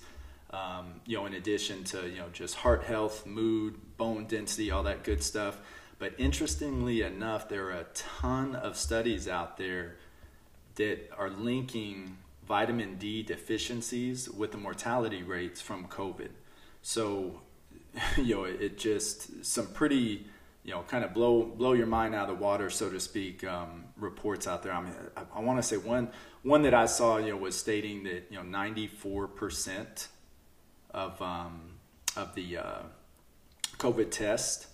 [0.51, 4.81] Um, you know, in addition to you know just heart health, mood, bone density, all
[4.83, 5.59] that good stuff.
[5.99, 9.97] But interestingly enough, there are a ton of studies out there
[10.79, 16.29] that are linking vitamin D deficiencies with the mortality rates from COVID.
[16.81, 17.41] So,
[18.17, 20.25] you know, it just some pretty,
[20.63, 23.43] you know, kind of blow blow your mind out of the water, so to speak.
[23.43, 24.71] Um, reports out there.
[24.71, 26.09] I mean, I, I want to say one
[26.43, 30.07] one that I saw, you know, was stating that you know ninety four percent
[30.91, 31.73] of um,
[32.15, 32.81] of the uh,
[33.77, 34.67] COVID test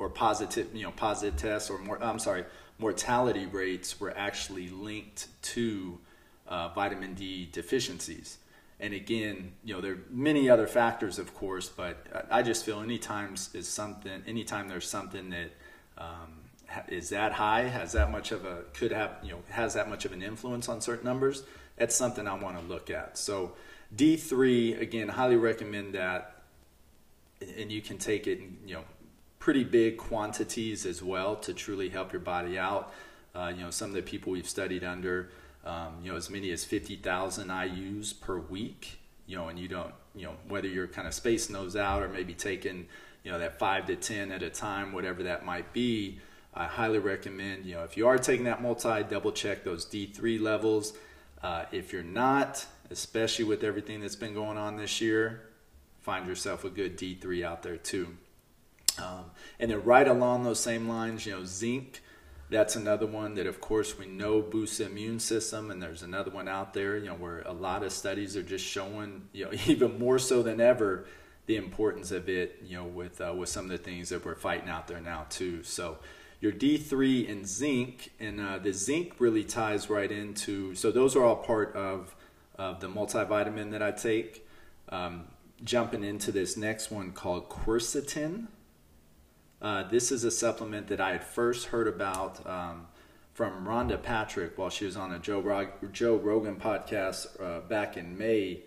[0.00, 2.02] or positive, you know, positive tests or more.
[2.02, 2.44] I'm sorry,
[2.78, 5.98] mortality rates were actually linked to
[6.46, 8.38] uh, vitamin D deficiencies.
[8.80, 12.80] And again, you know, there are many other factors, of course, but I just feel
[12.80, 15.50] anytime is something, anytime there's something that
[15.98, 16.38] um,
[16.86, 20.04] is that high, has that much of a, could have, you know, has that much
[20.04, 21.42] of an influence on certain numbers,
[21.76, 23.18] that's something I want to look at.
[23.18, 23.52] So
[23.96, 26.42] D3, again, highly recommend that.
[27.56, 28.84] And you can take it, you know,
[29.48, 32.92] pretty big quantities as well to truly help your body out.
[33.34, 35.30] Uh, you know, some of the people we've studied under,
[35.64, 39.94] um, you know, as many as 50,000 IUs per week, you know, and you don't,
[40.14, 42.88] you know, whether you're kind of spacing those out or maybe taking,
[43.24, 46.18] you know, that five to 10 at a time, whatever that might be,
[46.52, 50.42] I highly recommend, you know, if you are taking that multi, double check those D3
[50.42, 50.92] levels.
[51.42, 55.48] Uh, if you're not, especially with everything that's been going on this year,
[56.02, 58.18] find yourself a good D3 out there too.
[59.00, 62.02] Um, and then right along those same lines, you know, zinc,
[62.50, 66.30] that's another one that of course we know boosts the immune system and there's another
[66.30, 69.50] one out there, you know, where a lot of studies are just showing, you know,
[69.66, 71.06] even more so than ever,
[71.46, 74.34] the importance of it, you know, with uh, with some of the things that we're
[74.34, 75.62] fighting out there now too.
[75.62, 75.98] So
[76.40, 80.74] your D3 and zinc, and uh, the zinc really ties right into.
[80.74, 82.14] So those are all part of
[82.56, 84.46] of the multivitamin that I take.
[84.88, 85.24] Um,
[85.64, 88.46] jumping into this next one called quercetin.
[89.60, 92.86] Uh, this is a supplement that I had first heard about um,
[93.34, 97.96] from Rhonda Patrick while she was on a Joe, Rog- Joe Rogan podcast uh, back
[97.96, 98.60] in May.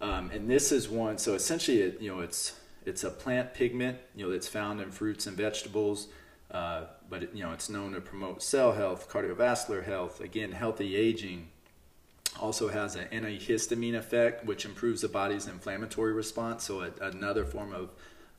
[0.00, 3.98] Um, and this is one, so essentially, it, you know, it's it's a plant pigment,
[4.14, 6.06] you know, that's found in fruits and vegetables.
[6.50, 10.94] Uh, but it, you know, it's known to promote cell health, cardiovascular health, again, healthy
[10.94, 11.48] aging.
[12.40, 16.64] Also has an antihistamine effect, which improves the body's inflammatory response.
[16.64, 17.90] So a, another form of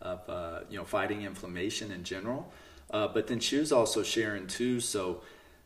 [0.02, 2.52] of uh, you know fighting inflammation in general.
[2.90, 4.80] Uh, but then she was also sharing too.
[4.80, 5.22] So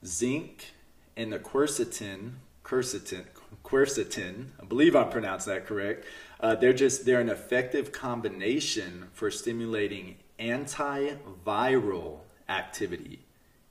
[0.06, 0.74] zinc
[1.16, 3.26] and the quercetin, quercetin,
[3.64, 4.48] quercetin.
[4.60, 6.06] I believe I'm pronouncing that correct.
[6.40, 12.20] Uh, they're just they're an effective combination for stimulating antiviral
[12.50, 13.26] activity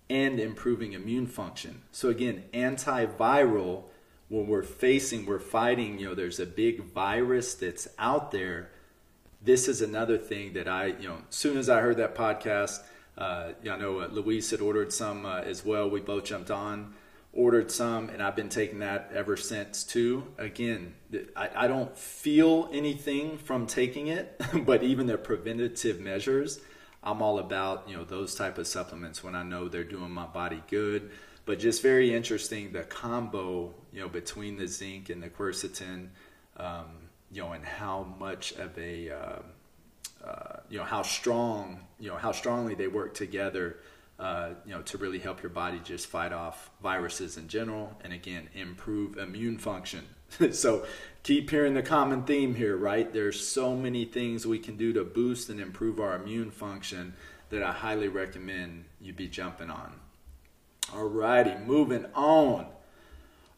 [0.08, 1.82] and improving immune function.
[1.92, 3.84] So again, antiviral
[4.28, 8.70] when we're facing, we're fighting, you know, there's a big virus that's out there
[9.42, 12.82] this is another thing that I, you know, as soon as I heard that podcast,
[13.16, 15.88] uh, you know, uh, Luis had ordered some uh, as well.
[15.88, 16.94] We both jumped on
[17.32, 20.26] ordered some, and I've been taking that ever since too.
[20.38, 20.94] Again,
[21.36, 26.60] I, I don't feel anything from taking it, but even the preventative measures,
[27.02, 30.26] I'm all about you know those type of supplements when I know they're doing my
[30.26, 31.10] body good.
[31.46, 36.08] But just very interesting the combo you know between the zinc and the quercetin,
[36.56, 36.99] um,
[37.30, 39.38] you know, and how much of a uh,
[40.26, 43.78] uh, you know how strong you know how strongly they work together
[44.20, 48.12] uh, you know, to really help your body just fight off viruses in general, and
[48.12, 50.04] again, improve immune function.
[50.52, 50.84] so,
[51.22, 53.10] keep hearing the common theme here, right?
[53.14, 57.14] There's so many things we can do to boost and improve our immune function
[57.48, 59.94] that I highly recommend you be jumping on.
[60.88, 62.66] Alrighty, moving on.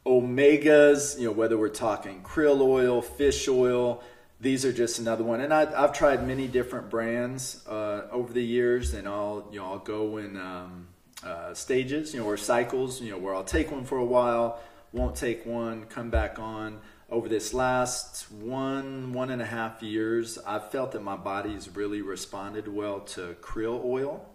[0.05, 4.03] Omegas, you know, whether we're talking krill oil, fish oil,
[4.41, 5.41] these are just another one.
[5.41, 9.67] And I, have tried many different brands uh, over the years, and I'll you know
[9.67, 10.89] I'll go in um,
[11.25, 14.59] uh, stages, you know, or cycles, you know, where I'll take one for a while,
[14.93, 16.81] won't take one, come back on.
[17.09, 22.03] Over this last one one and a half years, I've felt that my body's really
[22.03, 24.27] responded well to krill oil.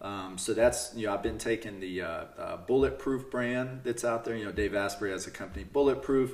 [0.00, 4.24] Um, so that's you know I've been taking the uh, uh bulletproof brand that's out
[4.24, 4.36] there.
[4.36, 6.32] You know Dave Asprey has a company, Bulletproof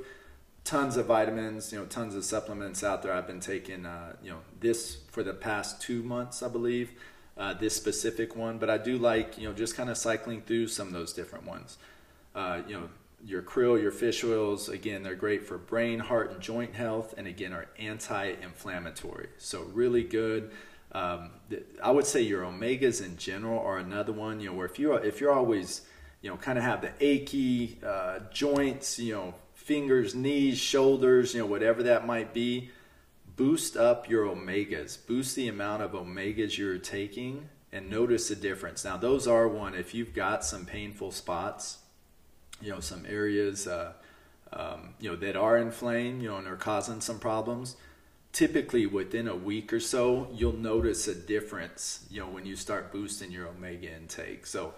[0.67, 3.13] tons of vitamins, you know, tons of supplements out there.
[3.13, 6.91] I've been taking, uh, you know, this for the past two months, I believe,
[7.39, 8.59] uh, this specific one.
[8.59, 11.47] But I do like, you know, just kind of cycling through some of those different
[11.47, 11.79] ones.
[12.35, 12.89] Uh, you know,
[13.25, 17.27] your krill, your fish oils, again, they're great for brain, heart, and joint health, and
[17.27, 19.29] again, are anti-inflammatory.
[19.39, 20.51] So really good.
[20.97, 21.31] Um,
[21.83, 24.41] I would say your omegas in general are another one.
[24.41, 25.83] You know, where if you're if you're always
[26.23, 29.35] you know kind of have the achy uh, joints, you know
[29.67, 32.71] fingers, knees, shoulders, you know, whatever that might be,
[33.35, 34.97] boost up your omegas.
[35.09, 38.85] Boost the amount of omegas you're taking and notice the difference.
[38.85, 41.79] Now, those are one, if you've got some painful spots,
[42.63, 43.95] you know, some areas, uh,
[44.53, 47.77] um, you know, that are inflamed, you know, and are causing some problems,
[48.37, 52.93] typically within a week or so, you'll notice a difference, you know, when you start
[52.93, 54.45] boosting your omega intake.
[54.45, 54.75] So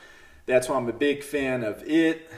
[0.46, 2.30] that's why I'm a big fan of it,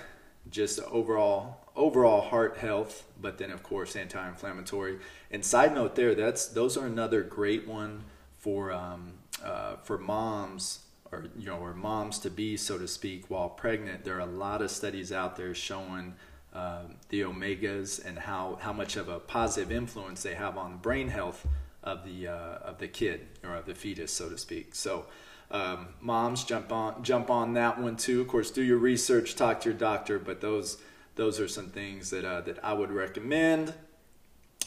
[0.51, 4.99] just overall overall heart health, but then of course anti-inflammatory.
[5.31, 8.05] And side note there, that's those are another great one
[8.39, 9.13] for um,
[9.45, 14.05] uh, for moms or you know or moms to be so to speak while pregnant.
[14.05, 16.15] There are a lot of studies out there showing
[16.55, 20.79] uh, the omegas and how how much of a positive influence they have on the
[20.79, 21.47] brain health
[21.83, 24.75] of the uh, of the kid or of the fetus, so to speak.
[24.75, 25.07] So.
[25.53, 28.21] Um, moms jump on jump on that one too.
[28.21, 30.79] Of course, do your research, talk to your doctor, but those
[31.17, 33.75] those are some things that uh, that I would recommend.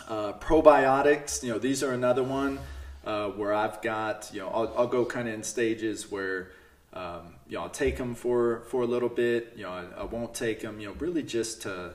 [0.09, 2.59] Uh, probiotics, you know, these are another one
[3.05, 6.51] uh, where I've got, you know, I'll, I'll go kind of in stages where,
[6.93, 9.54] um, you know, I'll take them for for a little bit.
[9.56, 10.80] You know, I, I won't take them.
[10.80, 11.93] You know, really just to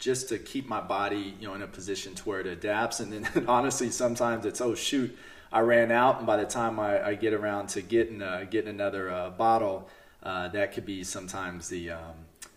[0.00, 2.98] just to keep my body, you know, in a position to where it adapts.
[2.98, 5.16] And then honestly, sometimes it's oh shoot,
[5.52, 8.68] I ran out, and by the time I, I get around to getting uh, getting
[8.68, 9.88] another uh, bottle,
[10.24, 12.16] uh, that could be sometimes the um,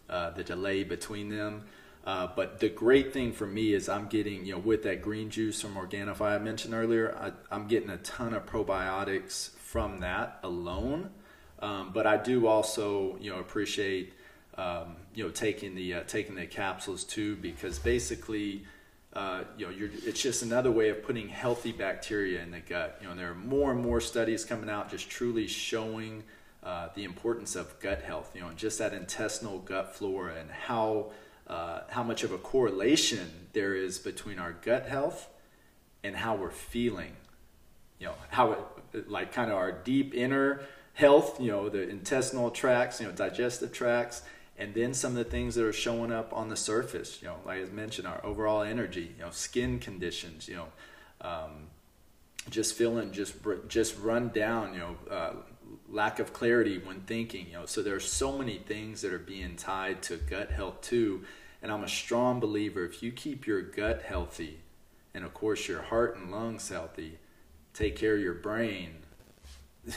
[0.10, 1.66] uh, the delay between them.
[2.04, 5.30] Uh, but the great thing for me is I'm getting, you know, with that green
[5.30, 10.40] juice from Organifi I mentioned earlier, I, am getting a ton of probiotics from that
[10.42, 11.12] alone.
[11.62, 14.14] Um, but I do also, you know, appreciate,
[14.58, 18.66] um, you know, taking the uh, taking the capsules too, because basically,
[19.14, 19.74] uh, you know,
[20.06, 22.98] it's just another way of putting healthy bacteria in the gut.
[23.02, 26.24] You know, there are more and more studies coming out just truly showing
[26.64, 31.12] uh, the importance of gut health, you know, just that intestinal gut flora and how
[31.48, 35.28] uh, how much of a correlation there is between our gut health
[36.04, 37.16] and how we're feeling.
[38.00, 38.52] You know, how
[38.94, 40.62] it, like kind of our deep inner
[41.00, 44.22] health, you know, the intestinal tracts, you know, digestive tracts,
[44.58, 47.38] and then some of the things that are showing up on the surface, you know,
[47.46, 50.68] like I mentioned, our overall energy, you know, skin conditions, you know,
[51.22, 51.68] um,
[52.50, 53.36] just feeling just
[53.68, 55.34] just run down, you know, uh,
[55.90, 57.66] lack of clarity when thinking you know.
[57.66, 61.24] So there's so many things that are being tied to gut health too
[61.62, 64.60] and i'm a strong believer if you keep your gut healthy
[65.14, 67.18] and of course your heart and lungs healthy
[67.74, 68.98] take care of your brain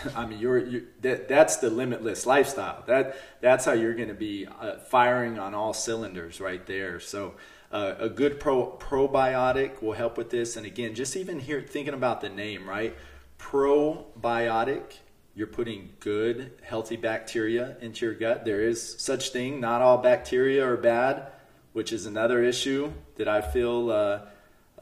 [0.16, 4.14] i mean you're, you're that, that's the limitless lifestyle that that's how you're going to
[4.14, 7.34] be uh, firing on all cylinders right there so
[7.72, 11.95] uh, a good pro, probiotic will help with this and again just even here thinking
[11.95, 12.97] about the name right
[13.38, 14.99] probiotic
[15.34, 18.45] you're putting good, healthy bacteria into your gut.
[18.45, 19.61] There is such thing.
[19.61, 21.32] Not all bacteria are bad,
[21.72, 24.20] which is another issue that I feel uh,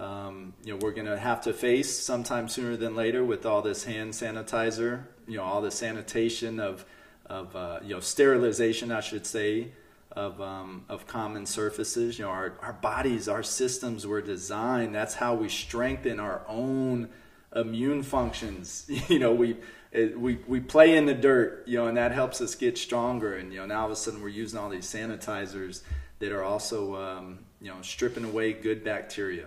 [0.00, 3.62] um, you know we're going to have to face sometime sooner than later with all
[3.62, 5.04] this hand sanitizer.
[5.28, 6.84] You know, all the sanitation of
[7.26, 9.68] of uh, you know sterilization, I should say,
[10.12, 12.18] of, um, of common surfaces.
[12.18, 14.94] You know, our, our bodies, our systems were designed.
[14.94, 17.08] That's how we strengthen our own
[17.54, 18.90] immune functions.
[19.08, 19.56] You know, we
[19.92, 21.64] we we play in the dirt.
[21.66, 23.36] You know, and that helps us get stronger.
[23.36, 25.82] And you know, now all of a sudden we're using all these sanitizers
[26.18, 29.46] that are also um, you know stripping away good bacteria,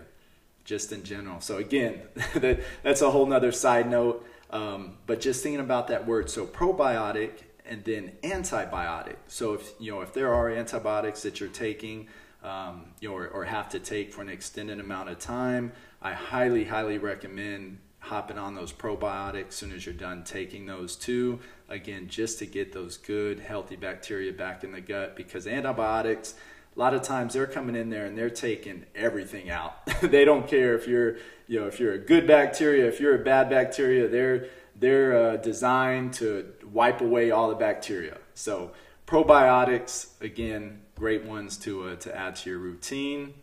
[0.63, 1.41] just in general.
[1.41, 2.01] So again,
[2.35, 4.25] that that's a whole nother side note.
[4.49, 7.31] Um, but just thinking about that word, so probiotic
[7.65, 9.15] and then antibiotic.
[9.27, 12.07] So if you know if there are antibiotics that you're taking,
[12.43, 16.13] um, you know, or, or, have to take for an extended amount of time, I
[16.13, 21.39] highly, highly recommend hopping on those probiotics as soon as you're done taking those too.
[21.69, 26.35] Again, just to get those good, healthy bacteria back in the gut because antibiotics.
[26.75, 29.85] A lot of times they're coming in there and they're taking everything out.
[30.01, 31.17] they don't care if you're,
[31.47, 34.07] you know, if you're a good bacteria, if you're a bad bacteria.
[34.07, 38.17] They're they're uh, designed to wipe away all the bacteria.
[38.33, 38.71] So
[39.05, 43.35] probiotics, again, great ones to uh, to add to your routine.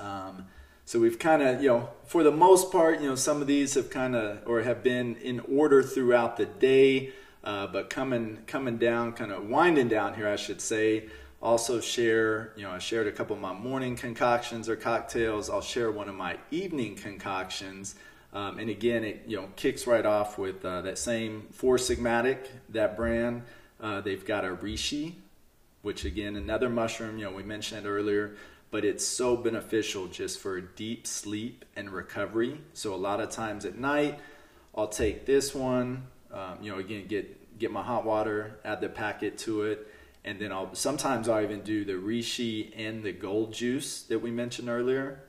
[0.00, 0.46] Um,
[0.84, 3.74] so we've kind of, you know, for the most part, you know, some of these
[3.74, 7.12] have kind of or have been in order throughout the day,
[7.44, 11.04] uh, but coming coming down, kind of winding down here, I should say.
[11.42, 15.48] Also share, you know, I shared a couple of my morning concoctions or cocktails.
[15.48, 17.94] I'll share one of my evening concoctions.
[18.32, 22.46] Um, and again, it you know kicks right off with uh, that same Four Sigmatic,
[22.68, 23.42] that brand.
[23.80, 25.14] Uh, they've got a reishi,
[25.82, 27.18] which again another mushroom.
[27.18, 28.36] You know we mentioned it earlier,
[28.70, 32.60] but it's so beneficial just for deep sleep and recovery.
[32.72, 34.20] So a lot of times at night,
[34.76, 36.06] I'll take this one.
[36.32, 39.89] Um, you know again get get my hot water, add the packet to it,
[40.24, 44.30] and then I'll sometimes I'll even do the reishi and the gold juice that we
[44.30, 45.24] mentioned earlier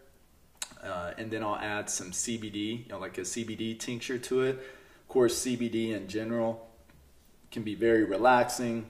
[0.83, 4.55] uh, and then I'll add some CBD, you know, like a CBD tincture to it.
[4.55, 6.67] Of course, CBD in general
[7.51, 8.87] can be very relaxing,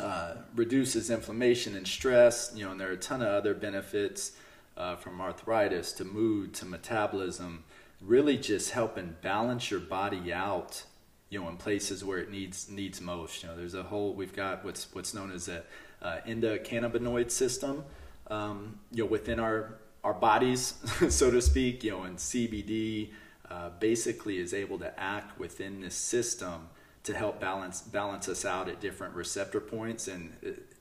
[0.00, 2.52] uh, reduces inflammation and stress.
[2.54, 4.32] You know, and there are a ton of other benefits
[4.76, 7.64] uh, from arthritis to mood to metabolism.
[8.00, 10.84] Really, just helping balance your body out.
[11.32, 13.42] You know, in places where it needs needs most.
[13.42, 14.12] You know, there's a whole.
[14.12, 15.62] We've got what's what's known as a
[16.02, 17.84] uh, endocannabinoid system.
[18.26, 20.74] Um, you know, within our our bodies,
[21.08, 23.12] so to speak, you know, and CBD
[23.50, 26.68] uh, basically is able to act within this system
[27.04, 30.34] to help balance balance us out at different receptor points, and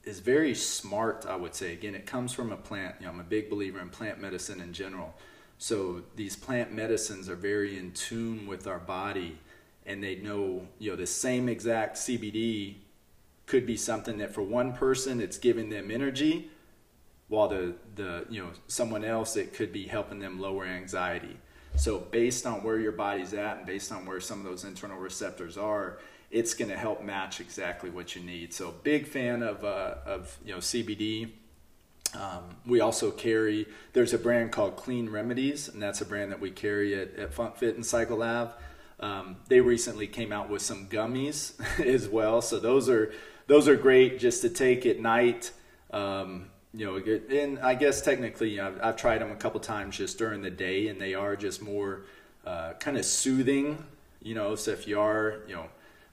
[0.03, 1.25] is very smart.
[1.25, 2.95] I would say again, it comes from a plant.
[2.99, 5.15] You know, I'm a big believer in plant medicine in general.
[5.57, 9.37] So these plant medicines are very in tune with our body,
[9.91, 12.75] and they know you know the same exact CBD
[13.45, 16.49] could be something that for one person it's giving them energy
[17.27, 21.37] while the, the you know someone else it could be helping them lower anxiety.
[21.75, 24.97] So based on where your body's at and based on where some of those internal
[24.97, 28.53] receptors are it's going to help match exactly what you need.
[28.53, 31.31] So big fan of, uh, of you know cbd
[32.13, 36.39] um, we also carry there's a brand called clean remedies and that's a brand that
[36.39, 38.23] we carry at, at funk fit and cycle
[39.01, 41.53] um, they recently came out with some gummies
[41.85, 43.11] as well so those are
[43.47, 45.51] those are great just to take at night
[45.91, 50.17] um, you know, and I guess technically, I've, I've tried them a couple times just
[50.17, 52.03] during the day, and they are just more
[52.45, 53.83] uh, kind of soothing.
[54.21, 55.65] You know, so if you are, you know,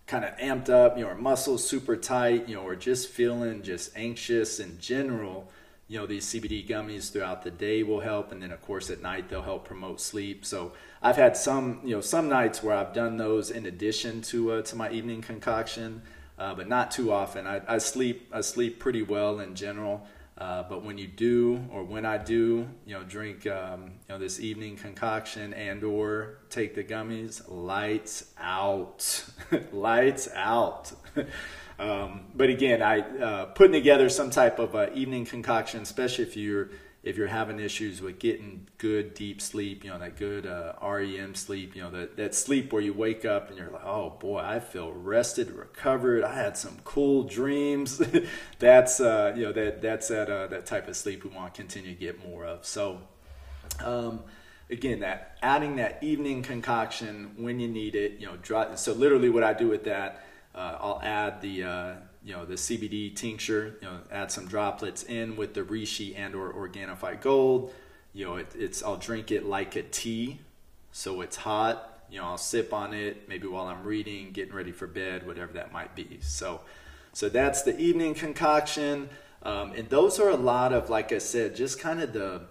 [0.07, 3.97] kind of amped up, you know, muscles super tight, you know, or just feeling just
[3.97, 5.49] anxious in general,
[5.87, 9.01] you know, these CBD gummies throughout the day will help, and then of course at
[9.01, 10.45] night they'll help promote sleep.
[10.45, 10.73] So
[11.03, 14.63] I've had some, you know, some nights where I've done those in addition to uh,
[14.63, 16.03] to my evening concoction,
[16.39, 17.47] uh, but not too often.
[17.47, 20.07] I, I sleep I sleep pretty well in general.
[20.39, 24.19] Uh, but when you do, or when I do, you know, drink um, you know
[24.19, 29.25] this evening concoction and or take the gummies, lights out,
[29.73, 30.93] lights out.
[31.81, 36.37] um, but again, I uh, putting together some type of uh, evening concoction, especially if
[36.37, 36.71] you're
[37.09, 41.35] if you're having issues with getting good deep sleep, you know, that good uh, REM
[41.35, 44.41] sleep, you know, that, that sleep where you wake up and you're like, oh boy,
[44.41, 46.23] I feel rested, recovered.
[46.23, 47.99] I had some cool dreams.
[48.59, 51.59] that's, uh, you know, that, that's that, uh, that type of sleep we want to
[51.63, 52.67] continue to get more of.
[52.67, 53.01] So,
[53.83, 54.21] um,
[54.69, 59.31] again, that adding that evening concoction when you need it, you know, dry, so literally
[59.31, 61.95] what I do with that, uh, I'll add the, uh,
[62.29, 63.79] you know the CBD tincture.
[63.81, 67.73] You know, add some droplets in with the reishi and or Organifi Gold.
[68.13, 70.41] You know, it, it's I'll drink it like a tea,
[70.93, 72.03] so it's hot.
[72.11, 75.55] You know, I'll sip on it maybe while I'm reading, getting ready for bed, whatever
[75.55, 76.19] that might be.
[76.21, 76.61] So,
[77.15, 79.09] so that's the evening concoction,
[79.43, 82.43] um, and those are a lot of, like I said, just kind of the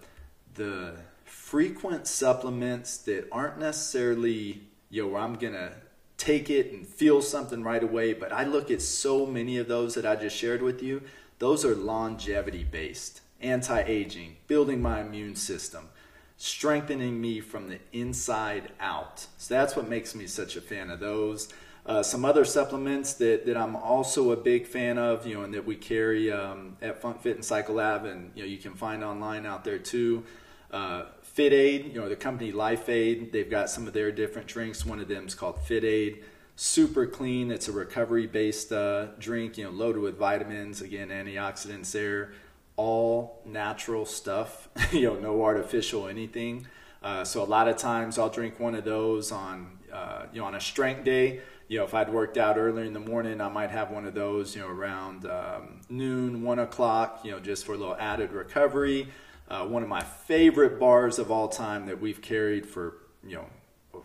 [0.54, 5.70] the frequent supplements that aren't necessarily you know where I'm gonna
[6.18, 8.12] take it and feel something right away.
[8.12, 11.02] But I look at so many of those that I just shared with you.
[11.38, 15.88] those are longevity based, anti aging, building my immune system,
[16.36, 19.26] strengthening me from the inside out.
[19.38, 21.48] So that's what makes me such a fan of those.
[21.86, 25.54] Uh, some other supplements that, that I'm also a big fan of, you know, and
[25.54, 28.74] that we carry um, at Funk Fit and Cycle Lab, and you know, you can
[28.74, 30.24] find online out there too.
[30.70, 31.04] Uh,
[31.38, 34.84] Fit Aid, you know, the company Life Aid, they've got some of their different drinks.
[34.84, 36.24] One of them is called Fit Aid.
[36.56, 37.52] Super clean.
[37.52, 40.82] It's a recovery-based uh, drink, you know, loaded with vitamins.
[40.82, 42.32] Again, antioxidants there.
[42.74, 44.68] All natural stuff.
[44.92, 46.66] you know, no artificial anything.
[47.04, 50.46] Uh, so a lot of times I'll drink one of those on, uh, you know,
[50.48, 53.48] on a strength day you know, if I'd worked out earlier in the morning, I
[53.48, 57.66] might have one of those, you know, around um, noon, one o'clock, you know, just
[57.66, 59.08] for a little added recovery.
[59.48, 63.46] Uh, one of my favorite bars of all time that we've carried for, you know,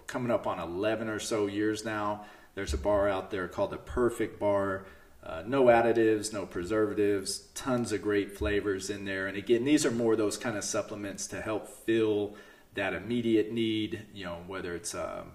[0.08, 2.26] coming up on 11 or so years now.
[2.56, 4.86] There's a bar out there called the Perfect Bar.
[5.26, 9.28] Uh, no additives, no preservatives, tons of great flavors in there.
[9.28, 12.36] And again, these are more those kind of supplements to help fill
[12.76, 15.32] that immediate need, you know, whether it's um,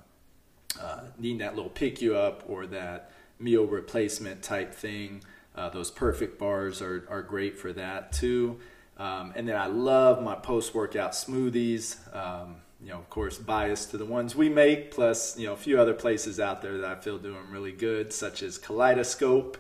[0.81, 5.23] uh, needing that little pick you up or that meal replacement type thing.
[5.55, 8.59] Uh, those perfect bars are, are great for that too.
[8.99, 11.97] Um, and then I love my post workout smoothies.
[12.15, 15.57] Um, you know, of course, biased to the ones we make, plus, you know, a
[15.57, 19.59] few other places out there that I feel doing really good, such as Kaleidoscope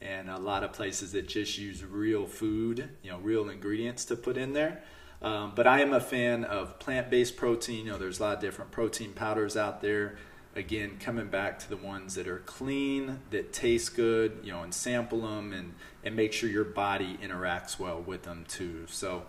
[0.00, 4.16] and a lot of places that just use real food, you know, real ingredients to
[4.16, 4.82] put in there.
[5.22, 7.86] Um, but I am a fan of plant based protein.
[7.86, 10.16] You know, there's a lot of different protein powders out there
[10.56, 14.72] again coming back to the ones that are clean that taste good you know and
[14.72, 15.74] sample them and
[16.06, 18.84] and make sure your body interacts well with them too.
[18.86, 19.24] So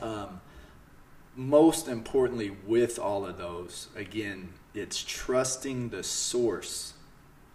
[0.00, 0.40] um,
[1.34, 6.94] most importantly with all of those again it's trusting the source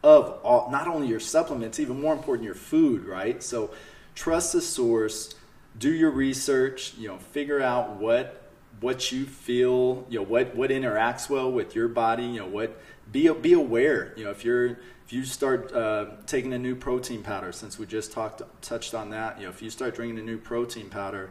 [0.04, 3.42] of all not only your supplements even more important your food right?
[3.42, 3.72] So
[4.14, 5.36] trust the source
[5.78, 8.44] do your research you know figure out what
[8.84, 12.80] what you feel, you know, what what interacts well with your body, you know, what
[13.14, 17.24] be be aware, you know, if you're if you start uh, taking a new protein
[17.24, 20.24] powder, since we just talked touched on that, you know, if you start drinking a
[20.24, 21.30] new protein powder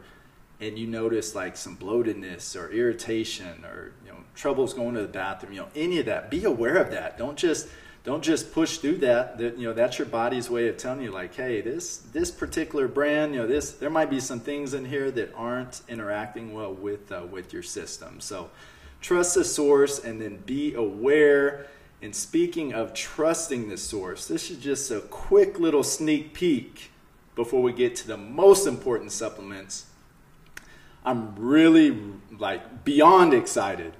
[0.61, 5.09] and you notice like some bloatedness or irritation or you know troubles going to the
[5.09, 7.19] bathroom, you know, any of that, be aware of that.
[7.19, 7.69] Don't just
[8.05, 9.39] don't just push through that.
[9.39, 12.87] That you know that's your body's way of telling you like, hey, this this particular
[12.87, 16.73] brand, you know, this there might be some things in here that aren't interacting well
[16.73, 18.21] with uh, with your system.
[18.21, 18.51] So
[19.03, 21.67] trust the source and then be aware.
[22.01, 26.91] And speaking of trusting the source, this is just a quick little sneak peek
[27.35, 29.87] before we get to the most important supplements.
[31.05, 31.99] I'm really
[32.39, 33.93] like beyond excited.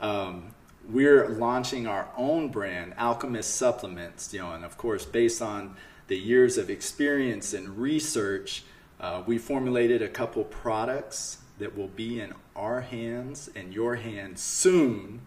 [0.00, 0.54] Um,
[0.88, 5.76] we're launching our own brand, Alchemist Supplements, you know, and of course, based on
[6.06, 8.62] the years of experience and research,
[9.00, 14.40] uh, we formulated a couple products that will be in our hands and your hands
[14.40, 15.22] soon,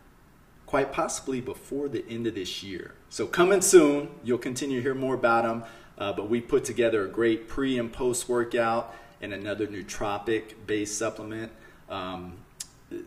[0.65, 2.93] quite possibly before the end of this year.
[3.09, 5.63] So, coming soon, you'll continue to hear more about them,
[5.97, 10.97] uh, but we put together a great pre and post workout and another nootropic based
[10.97, 11.51] supplement.
[11.89, 12.37] Um,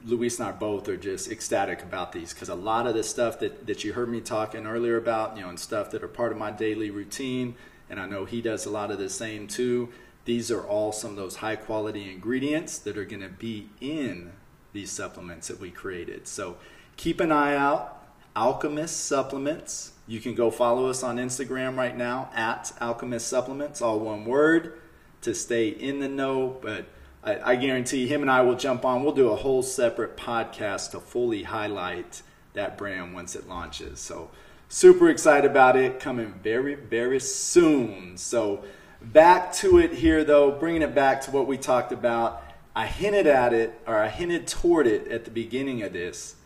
[0.04, 3.40] Luis and I both are just ecstatic about these because a lot of the stuff
[3.40, 6.32] that, that you heard me talking earlier about, you know, and stuff that are part
[6.32, 7.56] of my daily routine,
[7.90, 9.88] and I know he does a lot of the same too.
[10.24, 14.32] These are all some of those high quality ingredients that are going to be in
[14.72, 16.26] these supplements that we created.
[16.28, 16.56] So
[16.96, 17.98] keep an eye out.
[18.34, 19.92] Alchemist Supplements.
[20.06, 24.80] You can go follow us on Instagram right now at Alchemist Supplements, all one word,
[25.20, 26.58] to stay in the know.
[26.62, 26.86] But
[27.22, 29.02] I, I guarantee him and I will jump on.
[29.02, 32.22] We'll do a whole separate podcast to fully highlight
[32.54, 34.00] that brand once it launches.
[34.00, 34.30] So
[34.68, 38.16] super excited about it coming very very soon.
[38.16, 38.64] So
[39.04, 42.42] back to it here though, bringing it back to what we talked about.
[42.74, 46.36] I hinted at it or I hinted toward it at the beginning of this.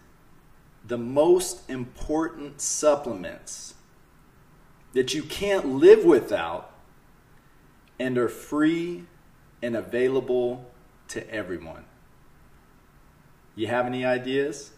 [0.87, 3.75] The most important supplements
[4.93, 6.73] that you can't live without
[7.99, 9.05] and are free
[9.63, 10.71] and available
[11.09, 11.85] to everyone.
[13.55, 14.73] You have any ideas?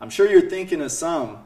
[0.00, 1.44] I'm sure you're thinking of some.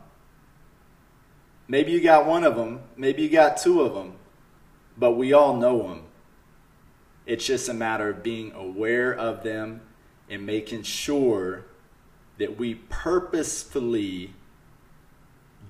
[1.68, 4.14] Maybe you got one of them, maybe you got two of them,
[4.96, 6.02] but we all know them.
[7.26, 9.82] It's just a matter of being aware of them
[10.28, 11.64] and making sure
[12.38, 14.34] that we purposefully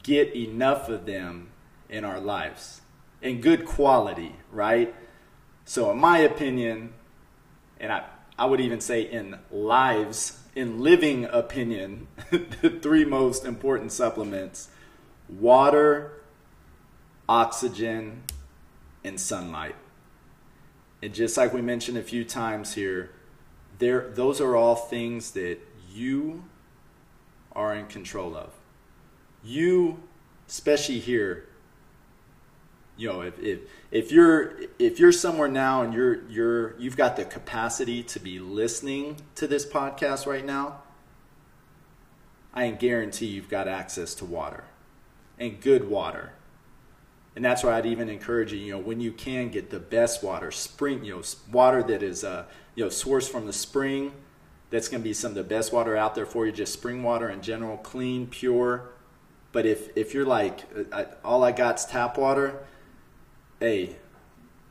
[0.03, 1.49] get enough of them
[1.89, 2.83] in our lives
[3.23, 4.95] in good quality, right?
[5.65, 6.93] So, in my opinion,
[7.79, 8.05] and I,
[8.39, 14.69] I would even say in lives, in living opinion, the three most important supplements
[15.29, 16.21] water,
[17.29, 18.23] oxygen,
[19.05, 19.77] and sunlight.
[21.03, 23.11] And just like we mentioned a few times here,
[23.79, 25.59] there those are all things that
[25.93, 26.45] you
[27.55, 28.53] are in control of.
[29.43, 30.03] You,
[30.49, 31.49] especially here,
[32.97, 37.17] you know, if, if if you're if you're somewhere now and you're you're you've got
[37.17, 40.83] the capacity to be listening to this podcast right now,
[42.55, 44.65] I guarantee you've got access to water
[45.39, 46.33] and good water.
[47.35, 50.23] And that's why I'd even encourage you, you know, when you can get the best
[50.23, 54.13] water, spring, you know, water that is, uh, you know, sourced from the spring.
[54.71, 56.53] That's going to be some of the best water out there for you.
[56.53, 58.91] Just spring water in general, clean, pure.
[59.53, 60.61] But if if you're like,
[60.93, 62.65] uh, all I got's tap water,
[63.61, 63.97] hey,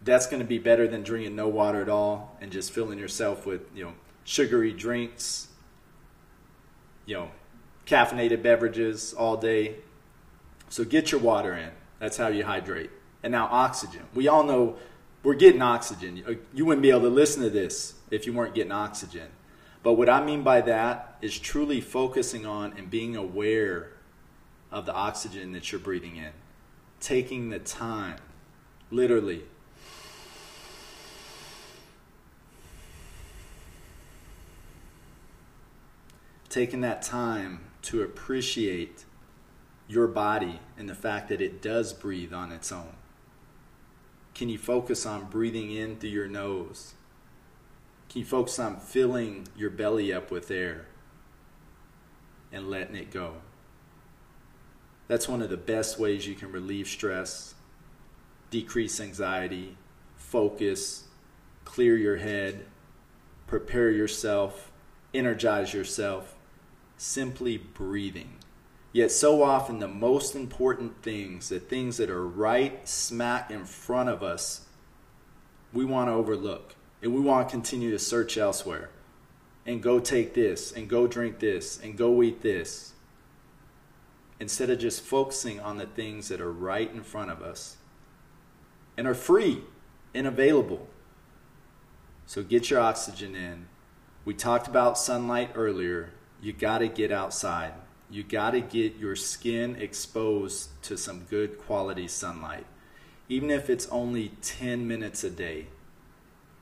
[0.03, 3.45] that's going to be better than drinking no water at all and just filling yourself
[3.45, 3.93] with, you know,
[4.23, 5.47] sugary drinks,
[7.05, 7.31] you know,
[7.85, 9.75] caffeinated beverages all day.
[10.69, 11.71] So get your water in.
[12.01, 12.89] That's how you hydrate.
[13.21, 14.01] And now oxygen.
[14.15, 14.77] We all know
[15.21, 16.39] we're getting oxygen.
[16.51, 19.27] You wouldn't be able to listen to this if you weren't getting oxygen.
[19.83, 23.91] But what I mean by that is truly focusing on and being aware
[24.71, 26.31] of the oxygen that you're breathing in.
[26.99, 28.17] Taking the time,
[28.89, 29.43] literally.
[36.49, 39.05] Taking that time to appreciate
[39.91, 42.95] your body and the fact that it does breathe on its own?
[44.33, 46.93] Can you focus on breathing in through your nose?
[48.09, 50.85] Can you focus on filling your belly up with air
[52.53, 53.35] and letting it go?
[55.09, 57.53] That's one of the best ways you can relieve stress,
[58.49, 59.75] decrease anxiety,
[60.15, 61.03] focus,
[61.65, 62.65] clear your head,
[63.45, 64.71] prepare yourself,
[65.13, 66.37] energize yourself.
[66.95, 68.40] Simply breathing.
[68.93, 74.09] Yet, so often, the most important things, the things that are right smack in front
[74.09, 74.67] of us,
[75.71, 76.75] we want to overlook.
[77.01, 78.89] And we want to continue to search elsewhere
[79.65, 82.93] and go take this and go drink this and go eat this.
[84.39, 87.77] Instead of just focusing on the things that are right in front of us
[88.97, 89.61] and are free
[90.13, 90.87] and available.
[92.25, 93.67] So get your oxygen in.
[94.25, 96.11] We talked about sunlight earlier.
[96.41, 97.73] You got to get outside
[98.11, 102.65] you got to get your skin exposed to some good quality sunlight.
[103.29, 105.67] Even if it's only 10 minutes a day,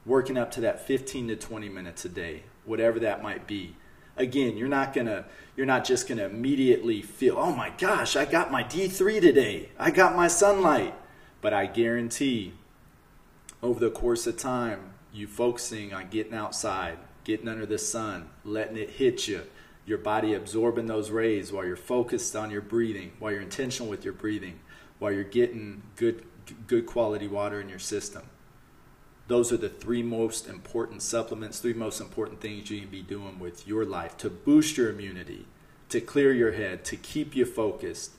[0.06, 3.76] working up to that 15 to 20 minutes a day, whatever that might be.
[4.16, 5.26] Again, you're not going to
[5.56, 9.70] you're not just going to immediately feel, "Oh my gosh, I got my D3 today.
[9.78, 10.94] I got my sunlight."
[11.42, 12.54] But I guarantee
[13.62, 18.78] over the course of time, you focusing on getting outside, getting under the sun, letting
[18.78, 19.44] it hit you,
[19.90, 24.06] your body absorbing those rays while you're focused on your breathing, while you're intentional with
[24.06, 24.60] your breathing,
[25.00, 26.24] while you're getting good
[26.68, 28.24] good quality water in your system.
[29.28, 33.40] Those are the three most important supplements, three most important things you can be doing
[33.40, 35.46] with your life to boost your immunity,
[35.90, 38.12] to clear your head, to keep you focused,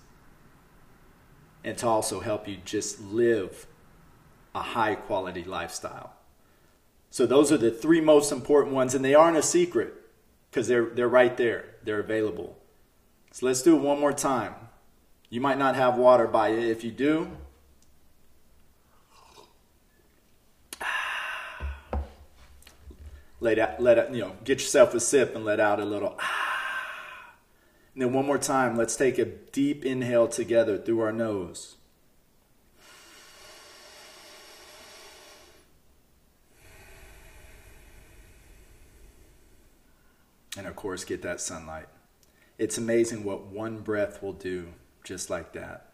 [1.65, 3.67] and to also help you just live
[4.55, 6.15] a high quality lifestyle.
[7.11, 10.00] So, those are the three most important ones, and they aren't a secret
[10.51, 12.57] because they're, they're right there, they're available.
[13.33, 14.55] So let's do it one more time.
[15.29, 16.59] You might not have water by you.
[16.59, 17.31] If you do,
[23.41, 26.17] let out, let out, you know, get yourself a sip and let out a little.
[26.19, 26.41] Ah.
[27.95, 31.77] And then one more time, let's take a deep inhale together through our nose.
[40.57, 41.87] And of course get that sunlight.
[42.59, 44.69] It's amazing what one breath will do
[45.05, 45.87] just like that.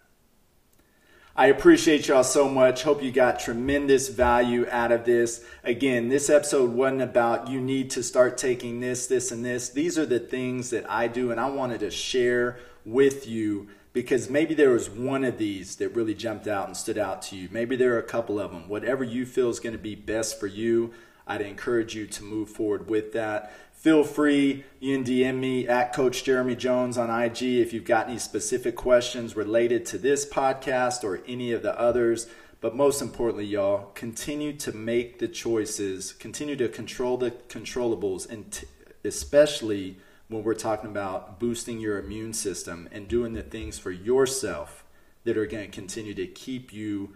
[1.39, 2.83] I appreciate y'all so much.
[2.83, 5.45] Hope you got tremendous value out of this.
[5.65, 9.69] Again, this episode wasn't about you need to start taking this, this, and this.
[9.69, 14.31] These are the things that I do, and I wanted to share with you because
[14.31, 17.51] maybe there was one of these that really jumped out and stood out to you.
[17.53, 18.67] Maybe there are a couple of them.
[18.67, 20.95] Whatever you feel is going to be best for you,
[21.27, 23.53] I'd encourage you to move forward with that
[23.87, 24.65] feel free.
[24.81, 28.75] You can DM me at Coach Jeremy Jones on IG if you've got any specific
[28.75, 32.27] questions related to this podcast or any of the others.
[32.61, 38.51] But most importantly, y'all, continue to make the choices, continue to control the controllables, and
[38.51, 38.67] t-
[39.05, 44.85] especially when we're talking about boosting your immune system and doing the things for yourself
[45.23, 47.15] that are going to continue to keep you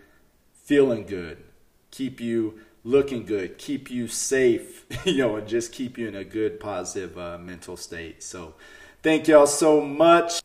[0.52, 1.38] feeling good,
[1.90, 6.24] keep you looking good, keep you safe, you know, and just keep you in a
[6.24, 8.22] good, positive uh, mental state.
[8.22, 8.54] So,
[9.02, 10.42] thank y'all so much.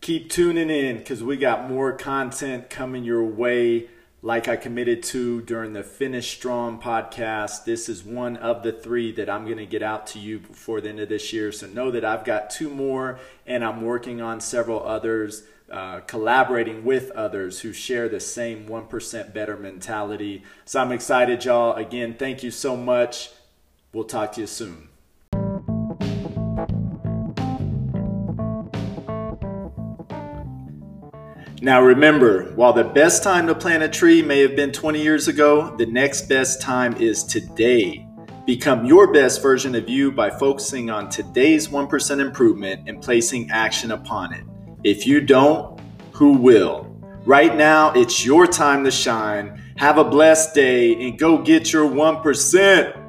[0.00, 3.88] Keep tuning in because we got more content coming your way.
[4.20, 7.64] like I committed to during the Finish Strong podcast.
[7.64, 10.80] This is one of the three that I'm going to get out to you before
[10.80, 11.52] the end of this year.
[11.52, 16.84] So know that I've got two more and I'm working on several others, uh, collaborating
[16.84, 20.42] with others who share the same 1% better mentality.
[20.64, 21.74] So I'm excited, y'all.
[21.74, 23.30] Again, thank you so much.
[23.92, 24.88] We'll talk to you soon.
[31.64, 35.28] Now remember, while the best time to plant a tree may have been 20 years
[35.28, 38.06] ago, the next best time is today.
[38.44, 43.92] Become your best version of you by focusing on today's 1% improvement and placing action
[43.92, 44.44] upon it.
[44.84, 45.80] If you don't,
[46.12, 46.94] who will?
[47.24, 49.62] Right now, it's your time to shine.
[49.78, 53.03] Have a blessed day and go get your 1%.